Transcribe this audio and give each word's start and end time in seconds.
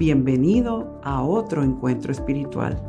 Bienvenido 0.00 0.98
a 1.04 1.22
otro 1.22 1.62
encuentro 1.62 2.10
espiritual. 2.10 2.82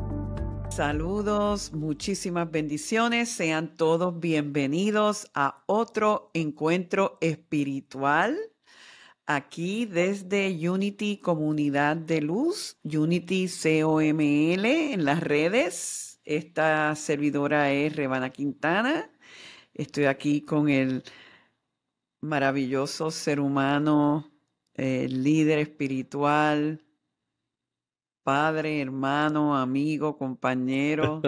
Saludos, 0.69 1.73
muchísimas 1.73 2.49
bendiciones. 2.49 3.27
Sean 3.27 3.75
todos 3.75 4.17
bienvenidos 4.17 5.29
a 5.33 5.61
otro 5.65 6.31
encuentro 6.33 7.17
espiritual. 7.19 8.37
Aquí 9.25 9.85
desde 9.85 10.69
Unity 10.69 11.17
Comunidad 11.17 11.97
de 11.97 12.21
Luz, 12.21 12.77
Unity 12.85 13.49
COML 13.49 14.65
en 14.65 15.03
las 15.03 15.19
redes. 15.19 16.21
Esta 16.23 16.95
servidora 16.95 17.73
es 17.73 17.93
Rebana 17.93 18.29
Quintana. 18.29 19.11
Estoy 19.73 20.05
aquí 20.05 20.43
con 20.43 20.69
el 20.69 21.03
maravilloso 22.21 23.11
ser 23.11 23.41
humano, 23.41 24.31
el 24.75 25.25
líder 25.25 25.59
espiritual, 25.59 26.81
padre, 28.23 28.81
hermano, 28.81 29.57
amigo, 29.57 30.17
compañero, 30.17 31.21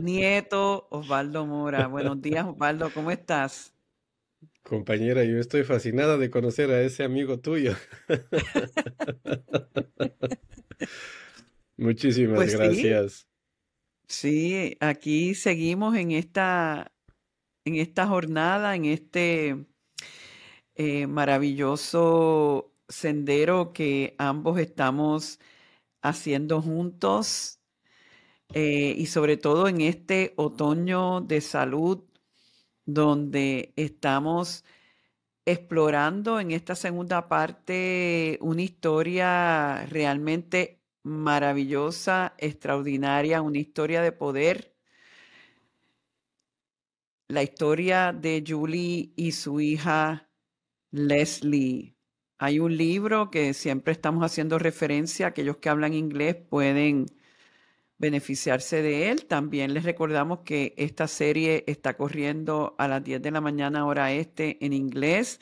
nieto, 0.00 0.88
Osvaldo 0.90 1.46
Mora. 1.46 1.86
Buenos 1.86 2.20
días, 2.20 2.46
Osvaldo, 2.46 2.90
¿cómo 2.92 3.10
estás? 3.10 3.74
Compañera, 4.62 5.24
yo 5.24 5.38
estoy 5.38 5.62
fascinada 5.62 6.16
de 6.16 6.30
conocer 6.30 6.70
a 6.70 6.80
ese 6.80 7.04
amigo 7.04 7.38
tuyo. 7.38 7.74
Muchísimas 11.76 12.36
pues 12.36 12.56
gracias. 12.56 13.28
Sí. 14.06 14.76
aquí 14.80 15.34
seguimos 15.34 15.96
en 15.96 16.12
esta, 16.12 16.92
en 17.66 17.76
esta 17.76 18.06
jornada, 18.06 18.74
en 18.74 18.86
este 18.86 19.66
eh, 20.76 21.06
maravilloso 21.06 22.72
sendero 22.88 23.72
que 23.72 24.14
ambos 24.18 24.58
estamos 24.58 25.38
haciendo 26.04 26.62
juntos 26.62 27.60
eh, 28.52 28.94
y 28.96 29.06
sobre 29.06 29.36
todo 29.36 29.66
en 29.68 29.80
este 29.80 30.34
otoño 30.36 31.22
de 31.22 31.40
salud 31.40 32.04
donde 32.84 33.72
estamos 33.76 34.64
explorando 35.46 36.40
en 36.40 36.50
esta 36.52 36.74
segunda 36.74 37.28
parte 37.28 38.38
una 38.42 38.62
historia 38.62 39.86
realmente 39.86 40.82
maravillosa, 41.02 42.34
extraordinaria, 42.38 43.42
una 43.42 43.58
historia 43.58 44.02
de 44.02 44.12
poder. 44.12 44.74
La 47.28 47.42
historia 47.42 48.12
de 48.12 48.44
Julie 48.46 49.12
y 49.16 49.32
su 49.32 49.60
hija 49.60 50.30
Leslie. 50.90 51.93
Hay 52.38 52.58
un 52.58 52.76
libro 52.76 53.30
que 53.30 53.54
siempre 53.54 53.92
estamos 53.92 54.24
haciendo 54.24 54.58
referencia, 54.58 55.28
aquellos 55.28 55.58
que 55.58 55.68
hablan 55.68 55.94
inglés 55.94 56.34
pueden 56.36 57.06
beneficiarse 57.98 58.82
de 58.82 59.10
él. 59.10 59.26
También 59.26 59.72
les 59.72 59.84
recordamos 59.84 60.40
que 60.40 60.74
esta 60.76 61.06
serie 61.06 61.64
está 61.66 61.96
corriendo 61.96 62.74
a 62.78 62.88
las 62.88 63.04
10 63.04 63.22
de 63.22 63.30
la 63.30 63.40
mañana 63.40 63.86
hora 63.86 64.12
este 64.12 64.64
en 64.64 64.72
inglés, 64.72 65.40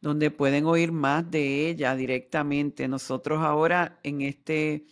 donde 0.00 0.30
pueden 0.30 0.66
oír 0.66 0.92
más 0.92 1.30
de 1.30 1.68
ella 1.68 1.96
directamente. 1.96 2.88
Nosotros 2.88 3.40
ahora 3.42 3.98
en, 4.02 4.20
este, 4.20 4.86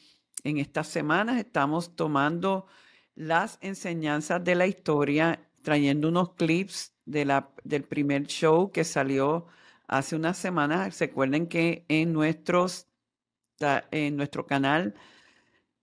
en 0.45 0.59
estas 0.59 0.89
semanas 0.89 1.39
estamos 1.39 1.95
tomando 1.97 2.67
las 3.15 3.59
enseñanzas 3.61 4.43
de 4.43 4.55
la 4.55 4.67
historia, 4.67 5.47
trayendo 5.63 6.09
unos 6.09 6.33
clips 6.35 6.95
de 7.05 7.27
la, 7.27 7.51
del 7.63 7.85
primer 7.85 8.27
show 8.27 8.73
que 8.73 8.85
salió 8.85 9.47
hace 9.97 10.17
unas 10.17 10.37
semanas. 10.37 10.99
Recuerden 10.99 11.47
que 11.47 11.85
en, 11.89 12.13
nuestros, 12.13 12.89
en 13.91 14.17
nuestro 14.17 14.47
canal, 14.47 14.95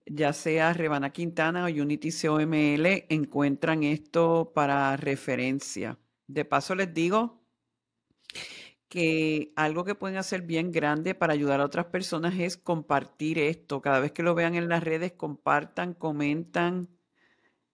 ya 0.06 0.32
sea 0.32 0.72
Rebana 0.72 1.10
Quintana 1.10 1.64
o 1.64 1.68
Unity 1.68 2.10
COML, 2.10 3.06
encuentran 3.08 3.82
esto 3.82 4.52
para 4.54 4.96
referencia. 4.96 5.98
De 6.26 6.44
paso 6.44 6.74
les 6.74 6.92
digo 6.92 7.42
que 8.88 9.52
algo 9.56 9.84
que 9.84 9.94
pueden 9.94 10.16
hacer 10.16 10.42
bien 10.42 10.72
grande 10.72 11.14
para 11.14 11.32
ayudar 11.32 11.60
a 11.60 11.64
otras 11.64 11.86
personas 11.86 12.34
es 12.38 12.56
compartir 12.56 13.38
esto. 13.38 13.80
Cada 13.80 14.00
vez 14.00 14.12
que 14.12 14.22
lo 14.22 14.34
vean 14.34 14.54
en 14.56 14.68
las 14.68 14.82
redes, 14.82 15.12
compartan, 15.12 15.94
comentan, 15.94 16.88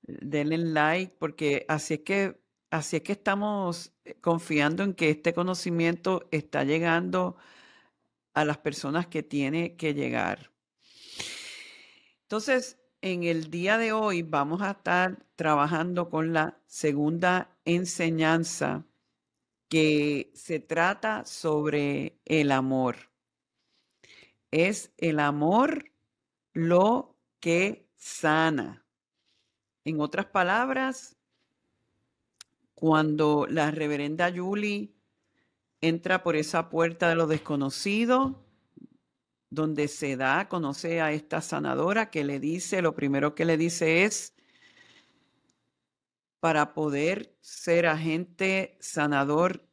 denle 0.02 0.58
like, 0.58 1.16
porque 1.18 1.64
así 1.68 1.94
es 1.94 2.00
que 2.00 2.46
Así 2.70 2.96
es 2.96 3.02
que 3.02 3.12
estamos 3.12 3.94
confiando 4.20 4.82
en 4.82 4.94
que 4.94 5.10
este 5.10 5.34
conocimiento 5.34 6.28
está 6.30 6.64
llegando 6.64 7.36
a 8.34 8.44
las 8.44 8.58
personas 8.58 9.06
que 9.06 9.22
tiene 9.22 9.76
que 9.76 9.94
llegar. 9.94 10.50
Entonces, 12.22 12.78
en 13.00 13.24
el 13.24 13.50
día 13.50 13.78
de 13.78 13.92
hoy 13.92 14.22
vamos 14.22 14.62
a 14.62 14.72
estar 14.72 15.24
trabajando 15.36 16.10
con 16.10 16.32
la 16.32 16.58
segunda 16.66 17.56
enseñanza 17.64 18.84
que 19.68 20.30
se 20.34 20.60
trata 20.60 21.24
sobre 21.24 22.18
el 22.24 22.52
amor. 22.52 23.10
Es 24.50 24.92
el 24.96 25.20
amor 25.20 25.90
lo 26.52 27.16
que 27.40 27.88
sana. 27.96 28.84
En 29.84 30.00
otras 30.00 30.26
palabras, 30.26 31.15
cuando 32.76 33.46
la 33.48 33.70
reverenda 33.70 34.30
Julie 34.30 34.94
entra 35.80 36.22
por 36.22 36.36
esa 36.36 36.68
puerta 36.68 37.08
de 37.08 37.16
lo 37.16 37.26
desconocido, 37.26 38.44
donde 39.48 39.88
se 39.88 40.16
da, 40.16 40.48
conoce 40.48 41.00
a 41.00 41.10
esta 41.12 41.40
sanadora 41.40 42.10
que 42.10 42.22
le 42.22 42.38
dice, 42.38 42.82
lo 42.82 42.94
primero 42.94 43.34
que 43.34 43.46
le 43.46 43.56
dice 43.56 44.04
es, 44.04 44.34
para 46.38 46.74
poder 46.74 47.34
ser 47.40 47.86
agente 47.86 48.76
sanador 48.78 49.66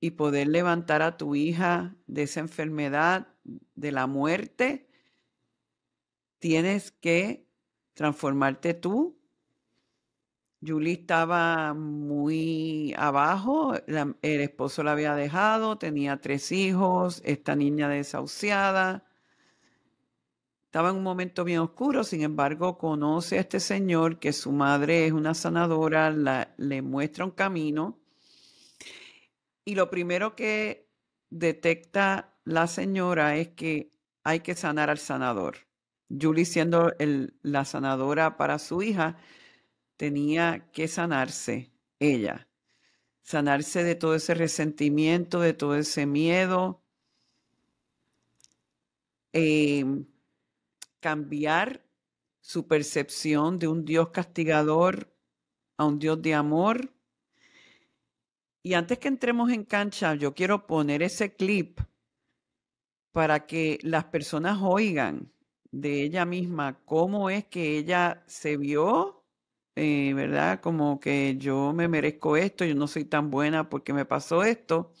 y 0.00 0.12
poder 0.12 0.48
levantar 0.48 1.02
a 1.02 1.16
tu 1.16 1.36
hija 1.36 1.94
de 2.08 2.24
esa 2.24 2.40
enfermedad, 2.40 3.28
de 3.76 3.92
la 3.92 4.08
muerte, 4.08 4.88
tienes 6.40 6.90
que 6.90 7.46
transformarte 7.94 8.74
tú 8.74 9.19
Julie 10.64 10.92
estaba 10.92 11.72
muy 11.72 12.94
abajo, 12.98 13.74
el 13.86 14.40
esposo 14.40 14.82
la 14.82 14.92
había 14.92 15.14
dejado, 15.14 15.78
tenía 15.78 16.20
tres 16.20 16.52
hijos, 16.52 17.22
esta 17.24 17.56
niña 17.56 17.88
desahuciada. 17.88 19.06
Estaba 20.66 20.90
en 20.90 20.96
un 20.96 21.02
momento 21.02 21.44
bien 21.44 21.60
oscuro, 21.60 22.04
sin 22.04 22.22
embargo, 22.22 22.76
conoce 22.76 23.38
a 23.38 23.40
este 23.40 23.58
señor 23.58 24.18
que 24.18 24.32
su 24.32 24.52
madre 24.52 25.06
es 25.06 25.12
una 25.12 25.34
sanadora, 25.34 26.10
le 26.10 26.82
muestra 26.82 27.24
un 27.24 27.32
camino. 27.32 27.98
Y 29.64 29.74
lo 29.74 29.88
primero 29.88 30.36
que 30.36 30.88
detecta 31.30 32.36
la 32.44 32.66
señora 32.66 33.36
es 33.36 33.48
que 33.48 33.92
hay 34.24 34.40
que 34.40 34.54
sanar 34.54 34.90
al 34.90 34.98
sanador. 34.98 35.56
Julie 36.10 36.44
siendo 36.44 36.92
la 37.42 37.64
sanadora 37.64 38.36
para 38.36 38.58
su 38.58 38.82
hija, 38.82 39.16
tenía 40.00 40.70
que 40.72 40.88
sanarse 40.88 41.70
ella, 41.98 42.48
sanarse 43.20 43.84
de 43.84 43.94
todo 43.94 44.14
ese 44.14 44.32
resentimiento, 44.32 45.40
de 45.40 45.52
todo 45.52 45.76
ese 45.76 46.06
miedo, 46.06 46.82
em, 49.34 50.06
cambiar 51.00 51.84
su 52.40 52.66
percepción 52.66 53.58
de 53.58 53.68
un 53.68 53.84
Dios 53.84 54.08
castigador 54.08 55.14
a 55.76 55.84
un 55.84 55.98
Dios 55.98 56.22
de 56.22 56.32
amor. 56.32 56.94
Y 58.62 58.72
antes 58.72 58.98
que 58.98 59.08
entremos 59.08 59.50
en 59.50 59.64
cancha, 59.64 60.14
yo 60.14 60.32
quiero 60.32 60.66
poner 60.66 61.02
ese 61.02 61.36
clip 61.36 61.78
para 63.12 63.44
que 63.46 63.78
las 63.82 64.06
personas 64.06 64.60
oigan 64.62 65.30
de 65.70 66.04
ella 66.04 66.24
misma 66.24 66.80
cómo 66.86 67.28
es 67.28 67.44
que 67.44 67.76
ella 67.76 68.24
se 68.26 68.56
vio 68.56 69.19
eh, 69.76 70.12
¿verdad? 70.14 70.60
Como 70.60 71.00
que 71.00 71.36
yo 71.38 71.72
me 71.72 71.88
merezco 71.88 72.36
esto, 72.36 72.64
yo 72.64 72.74
no 72.74 72.86
soy 72.86 73.04
tan 73.04 73.30
buena 73.30 73.68
porque 73.68 73.92
me 73.92 74.04
pasó 74.04 74.44
esto, 74.44 74.92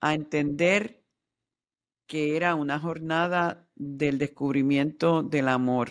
a 0.00 0.14
entender 0.14 1.02
que 2.06 2.36
era 2.36 2.54
una 2.54 2.78
jornada 2.80 3.68
del 3.76 4.18
descubrimiento 4.18 5.22
del 5.22 5.48
amor. 5.48 5.90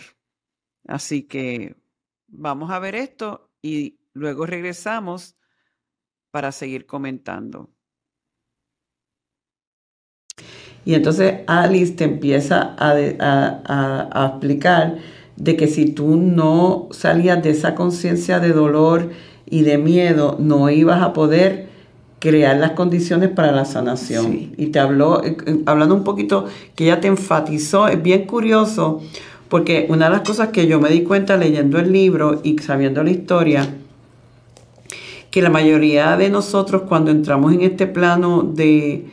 Así 0.86 1.22
que 1.22 1.76
vamos 2.28 2.70
a 2.70 2.78
ver 2.78 2.94
esto 2.94 3.50
y 3.62 4.00
luego 4.12 4.46
regresamos 4.46 5.36
para 6.30 6.52
seguir 6.52 6.86
comentando. 6.86 7.70
Y 10.84 10.94
entonces 10.94 11.40
Alice 11.46 11.92
te 11.92 12.04
empieza 12.04 12.74
a, 12.78 14.30
explicar 14.32 14.98
de 15.40 15.56
que 15.56 15.66
si 15.68 15.86
tú 15.86 16.16
no 16.16 16.88
salías 16.90 17.42
de 17.42 17.50
esa 17.50 17.74
conciencia 17.74 18.40
de 18.40 18.52
dolor 18.52 19.10
y 19.48 19.62
de 19.62 19.78
miedo, 19.78 20.36
no 20.38 20.68
ibas 20.68 21.02
a 21.02 21.14
poder 21.14 21.68
crear 22.18 22.58
las 22.58 22.72
condiciones 22.72 23.30
para 23.30 23.50
la 23.50 23.64
sanación. 23.64 24.52
Y 24.58 24.66
te 24.66 24.78
habló, 24.78 25.24
eh, 25.24 25.38
eh, 25.46 25.60
hablando 25.64 25.94
un 25.94 26.04
poquito, 26.04 26.44
que 26.74 26.84
ella 26.84 27.00
te 27.00 27.08
enfatizó, 27.08 27.88
es 27.88 28.02
bien 28.02 28.26
curioso, 28.26 29.00
porque 29.48 29.86
una 29.88 30.10
de 30.10 30.10
las 30.10 30.20
cosas 30.20 30.48
que 30.48 30.66
yo 30.66 30.78
me 30.78 30.90
di 30.90 31.04
cuenta 31.04 31.38
leyendo 31.38 31.78
el 31.78 31.90
libro 31.90 32.40
y 32.44 32.58
sabiendo 32.58 33.02
la 33.02 33.10
historia, 33.10 33.66
que 35.30 35.40
la 35.40 35.48
mayoría 35.48 36.18
de 36.18 36.28
nosotros 36.28 36.82
cuando 36.86 37.10
entramos 37.10 37.54
en 37.54 37.62
este 37.62 37.86
plano 37.86 38.42
de 38.42 39.06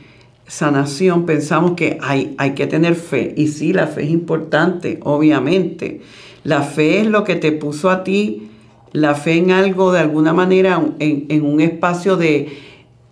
sanación 0.48 1.26
pensamos 1.26 1.72
que 1.72 1.98
hay, 2.02 2.34
hay 2.38 2.52
que 2.52 2.68
tener 2.68 2.96
fe. 2.96 3.34
Y 3.38 3.48
sí, 3.48 3.74
la 3.74 3.88
fe 3.88 4.04
es 4.04 4.10
importante, 4.10 5.00
obviamente. 5.04 6.02
La 6.44 6.62
fe 6.62 7.02
es 7.02 7.08
lo 7.08 7.24
que 7.24 7.36
te 7.36 7.52
puso 7.52 7.90
a 7.90 8.04
ti, 8.04 8.50
la 8.94 9.16
fe 9.16 9.34
en 9.34 9.52
algo 9.52 9.92
de 9.92 10.00
alguna 10.00 10.34
manera, 10.34 10.82
en, 11.00 11.46
un 11.46 11.60
espacio 11.60 12.16
de, 12.16 12.48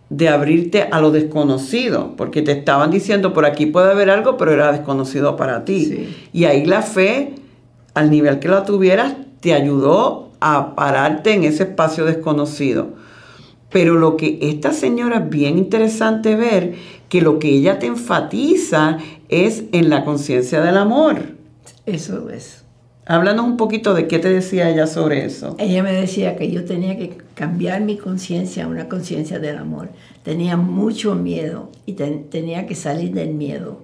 de 0.09 0.29
abrirte 0.29 0.83
a 0.89 1.01
lo 1.01 1.11
desconocido, 1.11 2.15
porque 2.15 2.41
te 2.41 2.53
estaban 2.53 2.91
diciendo 2.91 3.33
por 3.33 3.45
aquí 3.45 3.65
puede 3.65 3.91
haber 3.91 4.09
algo, 4.09 4.37
pero 4.37 4.53
era 4.53 4.71
desconocido 4.71 5.35
para 5.35 5.65
ti. 5.65 6.07
Y 6.31 6.45
ahí 6.45 6.65
la 6.65 6.81
fe, 6.81 7.35
al 7.93 8.09
nivel 8.09 8.39
que 8.39 8.47
la 8.47 8.63
tuvieras, 8.63 9.15
te 9.41 9.53
ayudó 9.53 10.31
a 10.39 10.75
pararte 10.75 11.33
en 11.33 11.43
ese 11.43 11.63
espacio 11.63 12.05
desconocido. 12.05 12.93
Pero 13.69 13.95
lo 13.95 14.15
que 14.15 14.39
esta 14.41 14.71
señora 14.71 15.17
es 15.17 15.29
bien 15.29 15.57
interesante 15.57 16.35
ver, 16.35 16.75
que 17.09 17.21
lo 17.21 17.39
que 17.39 17.49
ella 17.49 17.79
te 17.79 17.85
enfatiza 17.85 18.97
es 19.29 19.63
en 19.71 19.89
la 19.89 20.03
conciencia 20.03 20.61
del 20.61 20.77
amor. 20.77 21.35
Eso 21.85 22.29
es. 22.29 22.63
Háblanos 23.07 23.45
un 23.45 23.57
poquito 23.57 23.93
de 23.93 24.07
qué 24.07 24.17
te 24.17 24.29
decía 24.29 24.69
ella 24.69 24.87
sobre 24.87 25.25
eso. 25.25 25.55
Ella 25.59 25.83
me 25.83 25.93
decía 25.93 26.35
que 26.35 26.49
yo 26.49 26.65
tenía 26.65 26.97
que 26.97 27.17
cambiar 27.35 27.81
mi 27.81 27.97
conciencia 27.97 28.65
a 28.65 28.67
una 28.67 28.89
conciencia 28.89 29.37
del 29.37 29.57
amor. 29.57 29.89
Tenía 30.23 30.57
mucho 30.57 31.13
miedo 31.13 31.69
y 31.85 31.93
tenía 31.93 32.65
que 32.65 32.73
salir 32.73 33.13
del 33.13 33.35
miedo. 33.35 33.83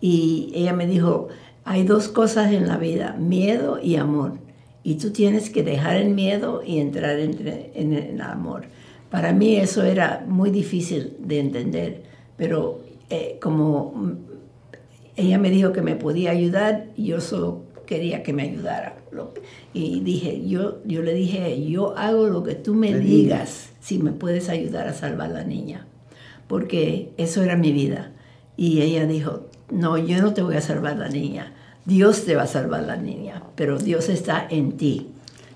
Y 0.00 0.52
ella 0.54 0.72
me 0.72 0.86
dijo, 0.86 1.28
hay 1.64 1.84
dos 1.84 2.08
cosas 2.08 2.52
en 2.52 2.66
la 2.66 2.78
vida, 2.78 3.14
miedo 3.18 3.78
y 3.82 3.96
amor. 3.96 4.38
Y 4.82 4.94
tú 4.94 5.10
tienes 5.10 5.50
que 5.50 5.62
dejar 5.62 5.96
el 5.96 6.08
miedo 6.08 6.62
y 6.66 6.78
entrar 6.78 7.18
en 7.20 7.92
el 7.92 8.20
amor. 8.22 8.64
Para 9.10 9.34
mí 9.34 9.56
eso 9.56 9.82
era 9.82 10.24
muy 10.26 10.50
difícil 10.50 11.12
de 11.18 11.40
entender, 11.40 12.02
pero 12.42 12.80
eh, 13.08 13.38
como 13.40 13.94
ella 15.14 15.38
me 15.38 15.48
dijo 15.48 15.70
que 15.70 15.80
me 15.80 15.94
podía 15.94 16.32
ayudar, 16.32 16.88
yo 16.96 17.20
solo 17.20 17.60
quería 17.86 18.24
que 18.24 18.32
me 18.32 18.42
ayudara. 18.42 18.96
Y 19.72 20.00
dije, 20.00 20.44
yo, 20.48 20.78
yo 20.84 21.02
le 21.02 21.14
dije, 21.14 21.64
yo 21.64 21.96
hago 21.96 22.26
lo 22.26 22.42
que 22.42 22.56
tú 22.56 22.74
me 22.74 22.98
digas 22.98 23.68
si 23.78 24.00
me 24.00 24.10
puedes 24.10 24.48
ayudar 24.48 24.88
a 24.88 24.92
salvar 24.92 25.30
a 25.30 25.34
la 25.34 25.44
niña, 25.44 25.86
porque 26.48 27.12
eso 27.16 27.44
era 27.44 27.54
mi 27.54 27.70
vida. 27.70 28.10
Y 28.56 28.82
ella 28.82 29.06
dijo, 29.06 29.46
no, 29.70 29.96
yo 29.96 30.20
no 30.20 30.34
te 30.34 30.42
voy 30.42 30.56
a 30.56 30.60
salvar 30.60 30.96
la 30.96 31.08
niña, 31.08 31.52
Dios 31.84 32.24
te 32.24 32.34
va 32.34 32.42
a 32.42 32.48
salvar 32.48 32.82
la 32.82 32.96
niña, 32.96 33.44
pero 33.54 33.78
Dios 33.78 34.08
está 34.08 34.44
en 34.50 34.76
ti. 34.76 35.10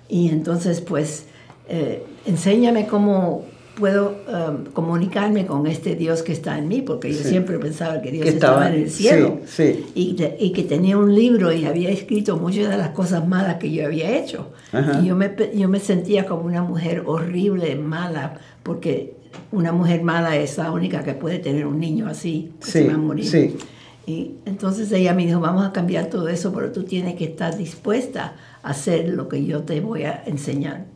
Y 0.09 0.29
entonces, 0.29 0.83
pues, 0.83 1.27
eh, 1.69 2.05
enséñame 2.27 2.87
cómo 2.87 3.45
puedo 3.77 4.17
um, 4.27 4.65
comunicarme 4.73 5.47
con 5.47 5.67
este 5.67 5.95
Dios 5.95 6.23
que 6.23 6.33
está 6.33 6.59
en 6.59 6.67
mí, 6.67 6.81
porque 6.81 7.13
yo 7.13 7.23
siempre 7.23 7.59
pensaba 7.59 8.01
que 8.01 8.11
Dios 8.11 8.27
estaba, 8.27 8.69
en 8.69 8.83
el 8.83 8.91
cielo 8.91 9.41
Y, 9.95 10.53
que 10.55 10.63
tenía 10.63 10.97
un 10.97 11.15
libro 11.15 11.53
y 11.53 11.67
había 11.67 11.91
escrito 11.91 12.39
muchas 12.39 12.71
de 12.71 12.79
las 12.79 12.91
cosas 12.91 13.29
malas 13.29 13.57
que 13.57 13.71
yo 13.71 13.85
había 13.85 14.19
hecho. 14.19 14.51
Y 15.03 15.07
yo 15.07 15.15
me, 15.15 15.31
yo 15.55 15.69
me 15.69 15.79
sentía 15.79 16.27
como 16.27 16.45
una 16.45 16.63
mujer 16.63 17.03
horrible, 17.07 17.77
mala, 17.77 18.41
porque 18.63 19.15
una 19.53 19.73
mujer 19.73 20.03
mala 20.03 20.37
es 20.37 20.57
la 20.57 20.73
única 20.73 21.05
que 21.05 21.13
puede 21.13 21.39
tener 21.39 21.67
un 21.67 21.79
niño 21.79 22.09
así, 22.09 22.53
que 22.65 22.71
se 22.71 22.89
va 22.89 22.95
a 22.95 22.99
morir. 22.99 23.57
Y 24.07 24.37
entonces 24.47 24.91
ella 24.93 25.13
me 25.13 25.27
dijo, 25.27 25.41
vamos 25.41 25.67
a 25.67 25.73
cambiar 25.73 26.07
todo 26.07 26.29
eso, 26.29 26.53
pero 26.55 26.73
tú 26.73 26.85
tienes 26.85 27.17
que 27.17 27.25
estar 27.25 27.59
dispuesta 27.59 28.37
a 28.63 28.71
hacer 28.71 29.09
lo 29.09 29.29
que 29.29 29.45
yo 29.45 29.63
te 29.63 29.81
voy 29.81 30.05
a 30.05 30.23
enseñar. 30.27 30.87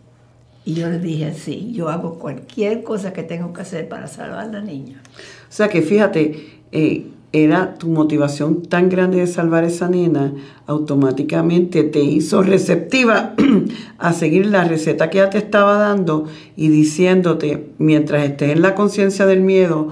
Y 0.70 0.74
yo 0.74 0.88
le 0.88 1.00
dije, 1.00 1.34
sí, 1.34 1.72
yo 1.72 1.88
hago 1.88 2.14
cualquier 2.14 2.84
cosa 2.84 3.12
que 3.12 3.24
tengo 3.24 3.52
que 3.52 3.62
hacer 3.62 3.88
para 3.88 4.06
salvar 4.06 4.38
a 4.38 4.46
la 4.46 4.60
niña. 4.60 5.02
O 5.08 5.52
sea 5.52 5.68
que 5.68 5.82
fíjate, 5.82 6.60
eh, 6.70 7.06
era 7.32 7.74
tu 7.74 7.88
motivación 7.88 8.62
tan 8.62 8.88
grande 8.88 9.18
de 9.18 9.26
salvar 9.26 9.64
a 9.64 9.66
esa 9.66 9.88
nena, 9.88 10.32
automáticamente 10.68 11.82
te 11.82 12.00
hizo 12.00 12.44
receptiva 12.44 13.34
a 13.98 14.12
seguir 14.12 14.46
la 14.46 14.62
receta 14.62 15.10
que 15.10 15.18
ella 15.18 15.30
te 15.30 15.38
estaba 15.38 15.76
dando 15.76 16.26
y 16.56 16.68
diciéndote, 16.68 17.66
mientras 17.78 18.22
estés 18.22 18.52
en 18.52 18.62
la 18.62 18.76
conciencia 18.76 19.26
del 19.26 19.40
miedo, 19.40 19.88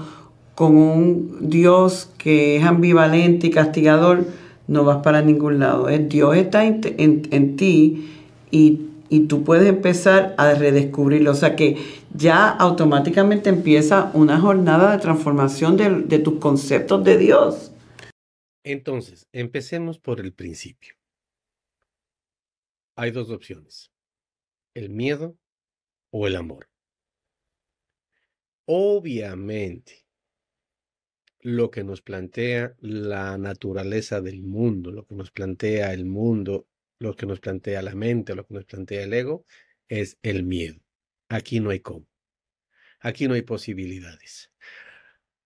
con 0.55 0.77
un 0.77 1.49
Dios 1.49 2.09
que 2.17 2.55
es 2.55 2.63
ambivalente 2.63 3.47
y 3.47 3.49
castigador, 3.49 4.25
no 4.69 4.85
vas 4.85 4.99
para 5.03 5.21
ningún 5.21 5.59
lado. 5.59 5.89
El 5.89 6.07
Dios 6.07 6.37
está 6.37 6.63
en, 6.63 6.79
en 7.31 7.57
ti 7.57 8.07
y 8.49 8.88
y 9.09 9.27
tú 9.27 9.43
puedes 9.43 9.67
empezar 9.67 10.35
a 10.37 10.53
redescubrirlo. 10.53 11.31
O 11.31 11.35
sea 11.35 11.55
que 11.55 11.77
ya 12.13 12.49
automáticamente 12.49 13.49
empieza 13.49 14.11
una 14.13 14.39
jornada 14.39 14.91
de 14.91 15.01
transformación 15.01 15.77
de, 15.77 16.19
tus 16.19 16.39
conceptos 16.39 17.03
de 17.03 17.17
Dios. 17.17 17.71
Entonces, 18.63 19.27
empecemos 19.31 19.99
por 19.99 20.19
el 20.19 20.33
principio. 20.33 20.95
Hay 22.95 23.11
dos 23.11 23.29
opciones, 23.29 23.91
el 24.75 24.89
miedo 24.89 25.37
o 26.11 26.27
el 26.27 26.35
amor. 26.35 26.69
Obviamente, 28.65 30.05
lo 31.41 31.71
que 31.71 31.83
nos 31.83 32.01
plantea 32.01 32.75
la 32.79 33.37
naturaleza 33.37 34.21
del 34.21 34.43
mundo, 34.43 34.91
lo 34.91 35.05
que 35.05 35.15
nos 35.15 35.31
plantea 35.31 35.93
el 35.93 36.05
mundo 36.05 36.67
lo 36.99 37.15
que 37.15 37.25
nos 37.25 37.39
plantea 37.39 37.81
la 37.81 37.95
mente, 37.95 38.35
lo 38.35 38.45
que 38.45 38.53
nos 38.53 38.65
plantea 38.65 39.03
el 39.03 39.13
ego, 39.13 39.45
es 39.87 40.17
el 40.21 40.43
miedo. 40.43 40.79
Aquí 41.29 41.59
no 41.59 41.69
hay 41.69 41.79
cómo. 41.79 42.07
Aquí 42.99 43.27
no 43.27 43.33
hay 43.33 43.41
posibilidades. 43.41 44.51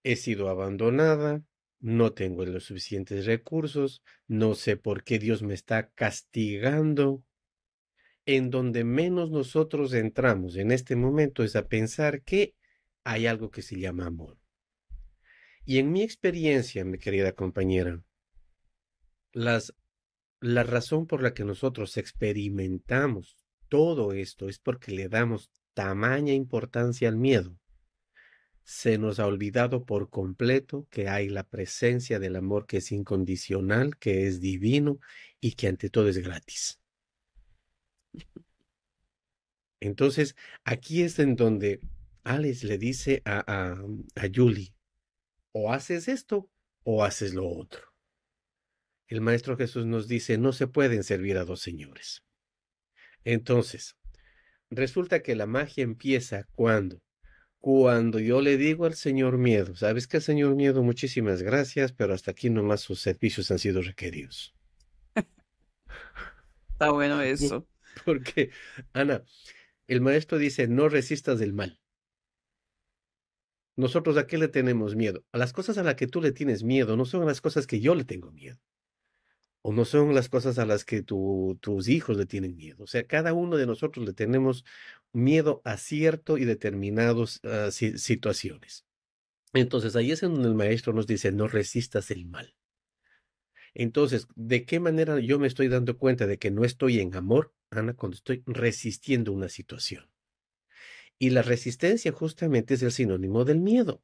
He 0.02 0.16
sido 0.16 0.48
abandonada, 0.48 1.42
no 1.80 2.12
tengo 2.12 2.44
los 2.44 2.64
suficientes 2.64 3.26
recursos, 3.26 4.02
no 4.26 4.54
sé 4.54 4.76
por 4.76 5.04
qué 5.04 5.18
Dios 5.18 5.42
me 5.42 5.54
está 5.54 5.90
castigando. 5.90 7.22
En 8.26 8.50
donde 8.50 8.84
menos 8.84 9.30
nosotros 9.30 9.92
entramos 9.92 10.56
en 10.56 10.72
este 10.72 10.96
momento 10.96 11.44
es 11.44 11.56
a 11.56 11.68
pensar 11.68 12.22
que 12.22 12.54
hay 13.04 13.26
algo 13.26 13.50
que 13.50 13.60
se 13.62 13.78
llama 13.78 14.06
amor. 14.06 14.38
Y 15.66 15.78
en 15.78 15.92
mi 15.92 16.02
experiencia, 16.02 16.84
mi 16.84 16.98
querida 16.98 17.32
compañera, 17.32 18.02
las 19.32 19.74
la 20.44 20.62
razón 20.62 21.06
por 21.06 21.22
la 21.22 21.32
que 21.32 21.42
nosotros 21.42 21.96
experimentamos 21.96 23.38
todo 23.70 24.12
esto 24.12 24.50
es 24.50 24.58
porque 24.58 24.92
le 24.92 25.08
damos 25.08 25.50
tamaña 25.72 26.34
importancia 26.34 27.08
al 27.08 27.16
miedo. 27.16 27.56
Se 28.62 28.98
nos 28.98 29.20
ha 29.20 29.26
olvidado 29.26 29.86
por 29.86 30.10
completo 30.10 30.86
que 30.90 31.08
hay 31.08 31.30
la 31.30 31.44
presencia 31.48 32.18
del 32.18 32.36
amor 32.36 32.66
que 32.66 32.76
es 32.78 32.92
incondicional, 32.92 33.96
que 33.96 34.26
es 34.26 34.38
divino 34.40 34.98
y 35.40 35.52
que 35.52 35.68
ante 35.68 35.88
todo 35.88 36.10
es 36.10 36.18
gratis. 36.18 36.78
Entonces, 39.80 40.36
aquí 40.62 41.02
es 41.02 41.18
en 41.18 41.36
donde 41.36 41.80
Alex 42.22 42.64
le 42.64 42.76
dice 42.76 43.22
a, 43.24 43.44
a, 43.46 43.72
a 44.14 44.28
Julie, 44.32 44.74
o 45.52 45.72
haces 45.72 46.06
esto 46.06 46.50
o 46.82 47.02
haces 47.02 47.32
lo 47.32 47.48
otro 47.48 47.93
el 49.08 49.20
Maestro 49.20 49.56
Jesús 49.56 49.86
nos 49.86 50.08
dice, 50.08 50.38
no 50.38 50.52
se 50.52 50.66
pueden 50.66 51.04
servir 51.04 51.36
a 51.36 51.44
dos 51.44 51.60
señores. 51.60 52.22
Entonces, 53.24 53.96
resulta 54.70 55.22
que 55.22 55.34
la 55.34 55.46
magia 55.46 55.84
empieza 55.84 56.46
cuando, 56.52 57.02
cuando 57.58 58.18
yo 58.18 58.40
le 58.40 58.56
digo 58.56 58.86
al 58.86 58.94
Señor 58.94 59.38
Miedo, 59.38 59.76
¿sabes 59.76 60.06
qué, 60.06 60.20
Señor 60.20 60.54
Miedo? 60.54 60.82
Muchísimas 60.82 61.42
gracias, 61.42 61.92
pero 61.92 62.14
hasta 62.14 62.30
aquí 62.30 62.50
nomás 62.50 62.80
sus 62.80 63.00
servicios 63.00 63.50
han 63.50 63.58
sido 63.58 63.82
requeridos. 63.82 64.54
Está 66.72 66.90
bueno 66.90 67.20
eso. 67.22 67.66
Porque, 68.04 68.50
Ana, 68.92 69.22
el 69.86 70.00
maestro 70.00 70.38
dice, 70.38 70.66
no 70.66 70.88
resistas 70.88 71.38
del 71.38 71.52
mal. 71.52 71.80
Nosotros 73.76 74.16
a 74.16 74.26
qué 74.26 74.38
le 74.38 74.48
tenemos 74.48 74.96
miedo? 74.96 75.24
A 75.32 75.38
las 75.38 75.52
cosas 75.52 75.78
a 75.78 75.82
las 75.82 75.94
que 75.94 76.06
tú 76.06 76.20
le 76.20 76.32
tienes 76.32 76.62
miedo 76.62 76.96
no 76.96 77.04
son 77.04 77.26
las 77.26 77.40
cosas 77.40 77.66
que 77.66 77.80
yo 77.80 77.94
le 77.94 78.04
tengo 78.04 78.30
miedo 78.30 78.58
o 79.66 79.72
no 79.72 79.86
son 79.86 80.14
las 80.14 80.28
cosas 80.28 80.58
a 80.58 80.66
las 80.66 80.84
que 80.84 81.02
tus 81.02 81.88
hijos 81.88 82.18
le 82.18 82.26
tienen 82.26 82.54
miedo. 82.54 82.84
O 82.84 82.86
sea, 82.86 83.06
cada 83.06 83.32
uno 83.32 83.56
de 83.56 83.64
nosotros 83.64 84.04
le 84.04 84.12
tenemos 84.12 84.62
miedo 85.14 85.62
a 85.64 85.78
cierto 85.78 86.36
y 86.36 86.44
determinadas 86.44 87.40
ah, 87.44 87.70
situaciones. 87.70 88.84
Entonces, 89.54 89.96
ahí 89.96 90.12
es 90.12 90.22
en 90.22 90.34
donde 90.34 90.48
el 90.50 90.54
maestro 90.54 90.92
nos 90.92 91.06
dice, 91.06 91.32
no 91.32 91.48
resistas 91.48 92.10
el 92.10 92.26
mal. 92.26 92.54
Entonces, 93.72 94.28
¿de 94.34 94.66
qué 94.66 94.80
manera 94.80 95.18
yo 95.18 95.38
me 95.38 95.46
estoy 95.46 95.68
dando 95.68 95.96
cuenta 95.96 96.26
de 96.26 96.38
que 96.38 96.50
no 96.50 96.66
estoy 96.66 97.00
en 97.00 97.16
amor, 97.16 97.54
Ana, 97.70 97.94
cuando 97.94 98.16
estoy 98.16 98.42
resistiendo 98.44 99.32
una 99.32 99.48
situación? 99.48 100.10
Y 101.18 101.30
la 101.30 101.40
resistencia 101.40 102.12
justamente 102.12 102.74
es 102.74 102.82
el 102.82 102.92
sinónimo 102.92 103.46
del 103.46 103.60
miedo. 103.60 104.02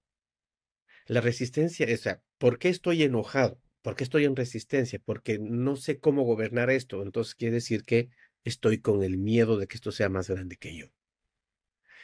La 1.04 1.20
resistencia 1.20 1.84
es, 1.84 2.00
o 2.00 2.02
sea, 2.04 2.22
¿por 2.38 2.58
qué 2.58 2.70
estoy 2.70 3.02
enojado? 3.02 3.60
¿Por 3.82 3.96
qué 3.96 4.04
estoy 4.04 4.24
en 4.24 4.36
resistencia? 4.36 5.00
Porque 5.04 5.38
no 5.38 5.76
sé 5.76 5.98
cómo 5.98 6.24
gobernar 6.24 6.70
esto. 6.70 7.02
Entonces 7.02 7.34
quiere 7.34 7.54
decir 7.54 7.84
que 7.84 8.10
estoy 8.44 8.80
con 8.80 9.02
el 9.02 9.18
miedo 9.18 9.56
de 9.58 9.66
que 9.66 9.76
esto 9.76 9.92
sea 9.92 10.08
más 10.08 10.28
grande 10.28 10.56
que 10.56 10.76
yo. 10.76 10.86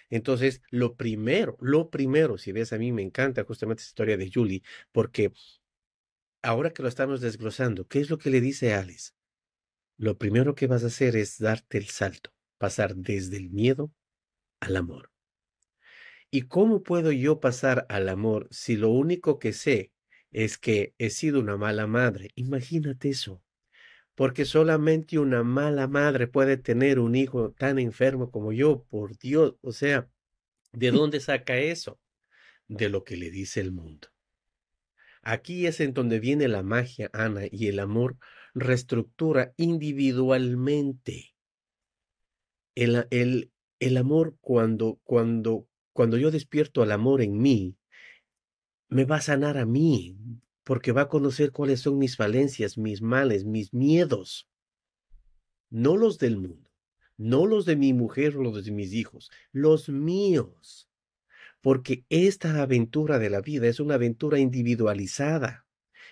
Entonces, 0.08 0.62
lo 0.70 0.94
primero, 0.96 1.56
lo 1.60 1.90
primero, 1.90 2.38
si 2.38 2.52
ves, 2.52 2.72
a 2.72 2.78
mí 2.78 2.92
me 2.92 3.02
encanta 3.02 3.44
justamente 3.44 3.80
esta 3.80 3.90
historia 3.90 4.16
de 4.16 4.30
Julie, 4.32 4.62
porque 4.92 5.32
ahora 6.42 6.70
que 6.70 6.82
lo 6.82 6.88
estamos 6.88 7.20
desglosando, 7.20 7.86
¿qué 7.86 8.00
es 8.00 8.08
lo 8.08 8.18
que 8.18 8.30
le 8.30 8.40
dice 8.40 8.72
Alice? 8.72 9.12
Lo 9.96 10.16
primero 10.16 10.54
que 10.54 10.66
vas 10.66 10.84
a 10.84 10.88
hacer 10.88 11.16
es 11.16 11.38
darte 11.38 11.78
el 11.78 11.86
salto, 11.86 12.30
pasar 12.58 12.94
desde 12.94 13.36
el 13.36 13.50
miedo 13.50 13.92
al 14.60 14.76
amor. 14.76 15.10
¿Y 16.30 16.42
cómo 16.42 16.82
puedo 16.82 17.12
yo 17.12 17.40
pasar 17.40 17.86
al 17.88 18.08
amor 18.08 18.48
si 18.50 18.76
lo 18.76 18.90
único 18.90 19.38
que 19.38 19.52
sé 19.52 19.92
es 20.36 20.58
que 20.58 20.92
he 20.98 21.08
sido 21.08 21.40
una 21.40 21.56
mala 21.56 21.86
madre? 21.86 22.30
Imagínate 22.34 23.08
eso. 23.08 23.42
Porque 24.14 24.44
solamente 24.44 25.18
una 25.18 25.42
mala 25.42 25.88
madre 25.88 26.26
puede 26.26 26.58
tener 26.58 26.98
un 26.98 27.14
hijo 27.14 27.52
tan 27.52 27.78
enfermo 27.78 28.30
como 28.30 28.52
yo, 28.52 28.84
por 28.90 29.16
Dios. 29.16 29.54
O 29.62 29.72
sea, 29.72 30.10
¿de 30.72 30.90
dónde 30.90 31.20
saca 31.20 31.56
eso? 31.56 31.98
De 32.68 32.90
lo 32.90 33.02
que 33.02 33.16
le 33.16 33.30
dice 33.30 33.60
el 33.60 33.72
mundo. 33.72 34.08
Aquí 35.22 35.66
es 35.66 35.80
en 35.80 35.94
donde 35.94 36.20
viene 36.20 36.48
la 36.48 36.62
magia, 36.62 37.08
Ana, 37.14 37.44
y 37.50 37.68
el 37.68 37.78
amor 37.78 38.18
reestructura 38.52 39.54
individualmente. 39.56 41.34
El, 42.74 43.06
el, 43.08 43.52
el 43.80 43.96
amor 43.96 44.36
cuando, 44.42 45.00
cuando, 45.02 45.66
cuando 45.94 46.18
yo 46.18 46.30
despierto 46.30 46.82
al 46.82 46.92
amor 46.92 47.22
en 47.22 47.38
mí, 47.40 47.78
me 48.88 49.04
va 49.04 49.16
a 49.16 49.20
sanar 49.20 49.58
a 49.58 49.66
mí, 49.66 50.16
porque 50.64 50.92
va 50.92 51.02
a 51.02 51.08
conocer 51.08 51.52
cuáles 51.52 51.80
son 51.80 51.98
mis 51.98 52.16
falencias, 52.16 52.78
mis 52.78 53.02
males, 53.02 53.44
mis 53.44 53.72
miedos. 53.72 54.48
No 55.70 55.96
los 55.96 56.18
del 56.18 56.36
mundo, 56.36 56.70
no 57.16 57.46
los 57.46 57.66
de 57.66 57.76
mi 57.76 57.92
mujer 57.92 58.36
o 58.36 58.42
los 58.42 58.64
de 58.64 58.70
mis 58.70 58.92
hijos, 58.92 59.30
los 59.52 59.88
míos. 59.88 60.88
Porque 61.60 62.04
esta 62.08 62.62
aventura 62.62 63.18
de 63.18 63.30
la 63.30 63.40
vida 63.40 63.66
es 63.66 63.80
una 63.80 63.94
aventura 63.94 64.38
individualizada. 64.38 65.66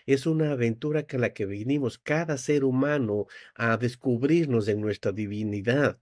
Es 0.07 0.26
una 0.26 0.52
aventura 0.52 1.04
que 1.04 1.19
la 1.19 1.33
que 1.33 1.47
venimos 1.47 1.99
cada 1.99 2.37
ser 2.37 2.64
humano 2.64 3.26
a 3.54 3.76
descubrirnos 3.76 4.69
en 4.69 4.81
nuestra 4.81 5.12
divinidad. 5.12 5.99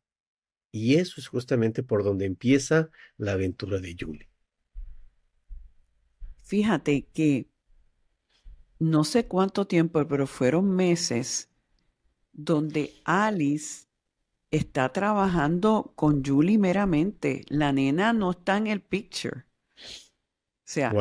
Y 0.73 0.97
eso 0.97 1.21
es 1.21 1.29
justamente 1.29 1.83
por 1.83 2.03
donde 2.03 2.25
empieza 2.25 2.91
la 3.17 3.33
aventura 3.33 3.79
de 3.79 3.95
Julie. 3.99 4.32
Fíjate 6.43 7.07
que 7.13 7.49
no 8.79 9.05
sé 9.05 9.27
cuánto 9.27 9.67
tiempo, 9.67 10.07
pero 10.07 10.27
fueron 10.27 10.75
meses 10.75 11.49
donde 12.33 12.93
Alice 13.05 13.87
está 14.51 14.93
trabajando 14.93 15.93
con 15.97 16.25
Julie 16.25 16.59
meramente. 16.59 17.45
La 17.49 17.73
nena 17.73 18.13
no 18.13 18.33
está 18.33 18.57
en 18.57 18.67
el 18.67 18.83
picture. 18.83 19.45
O 19.45 20.73
sea, 20.73 20.93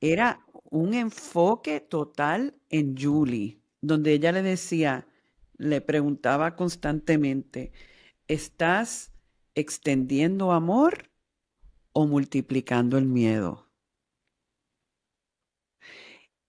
era 0.00 0.44
un 0.70 0.94
enfoque 0.94 1.80
total 1.80 2.54
en 2.68 2.96
Julie, 2.96 3.60
donde 3.80 4.12
ella 4.12 4.32
le 4.32 4.42
decía, 4.42 5.06
le 5.56 5.80
preguntaba 5.80 6.56
constantemente, 6.56 7.72
¿estás 8.28 9.14
extendiendo 9.54 10.52
amor 10.52 11.10
o 11.92 12.06
multiplicando 12.06 12.98
el 12.98 13.06
miedo. 13.06 13.63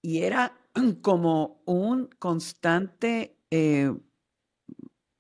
Y 0.05 0.21
era 0.21 0.55
como 1.01 1.63
un 1.65 2.09
constante, 2.19 3.39
eh, 3.49 3.91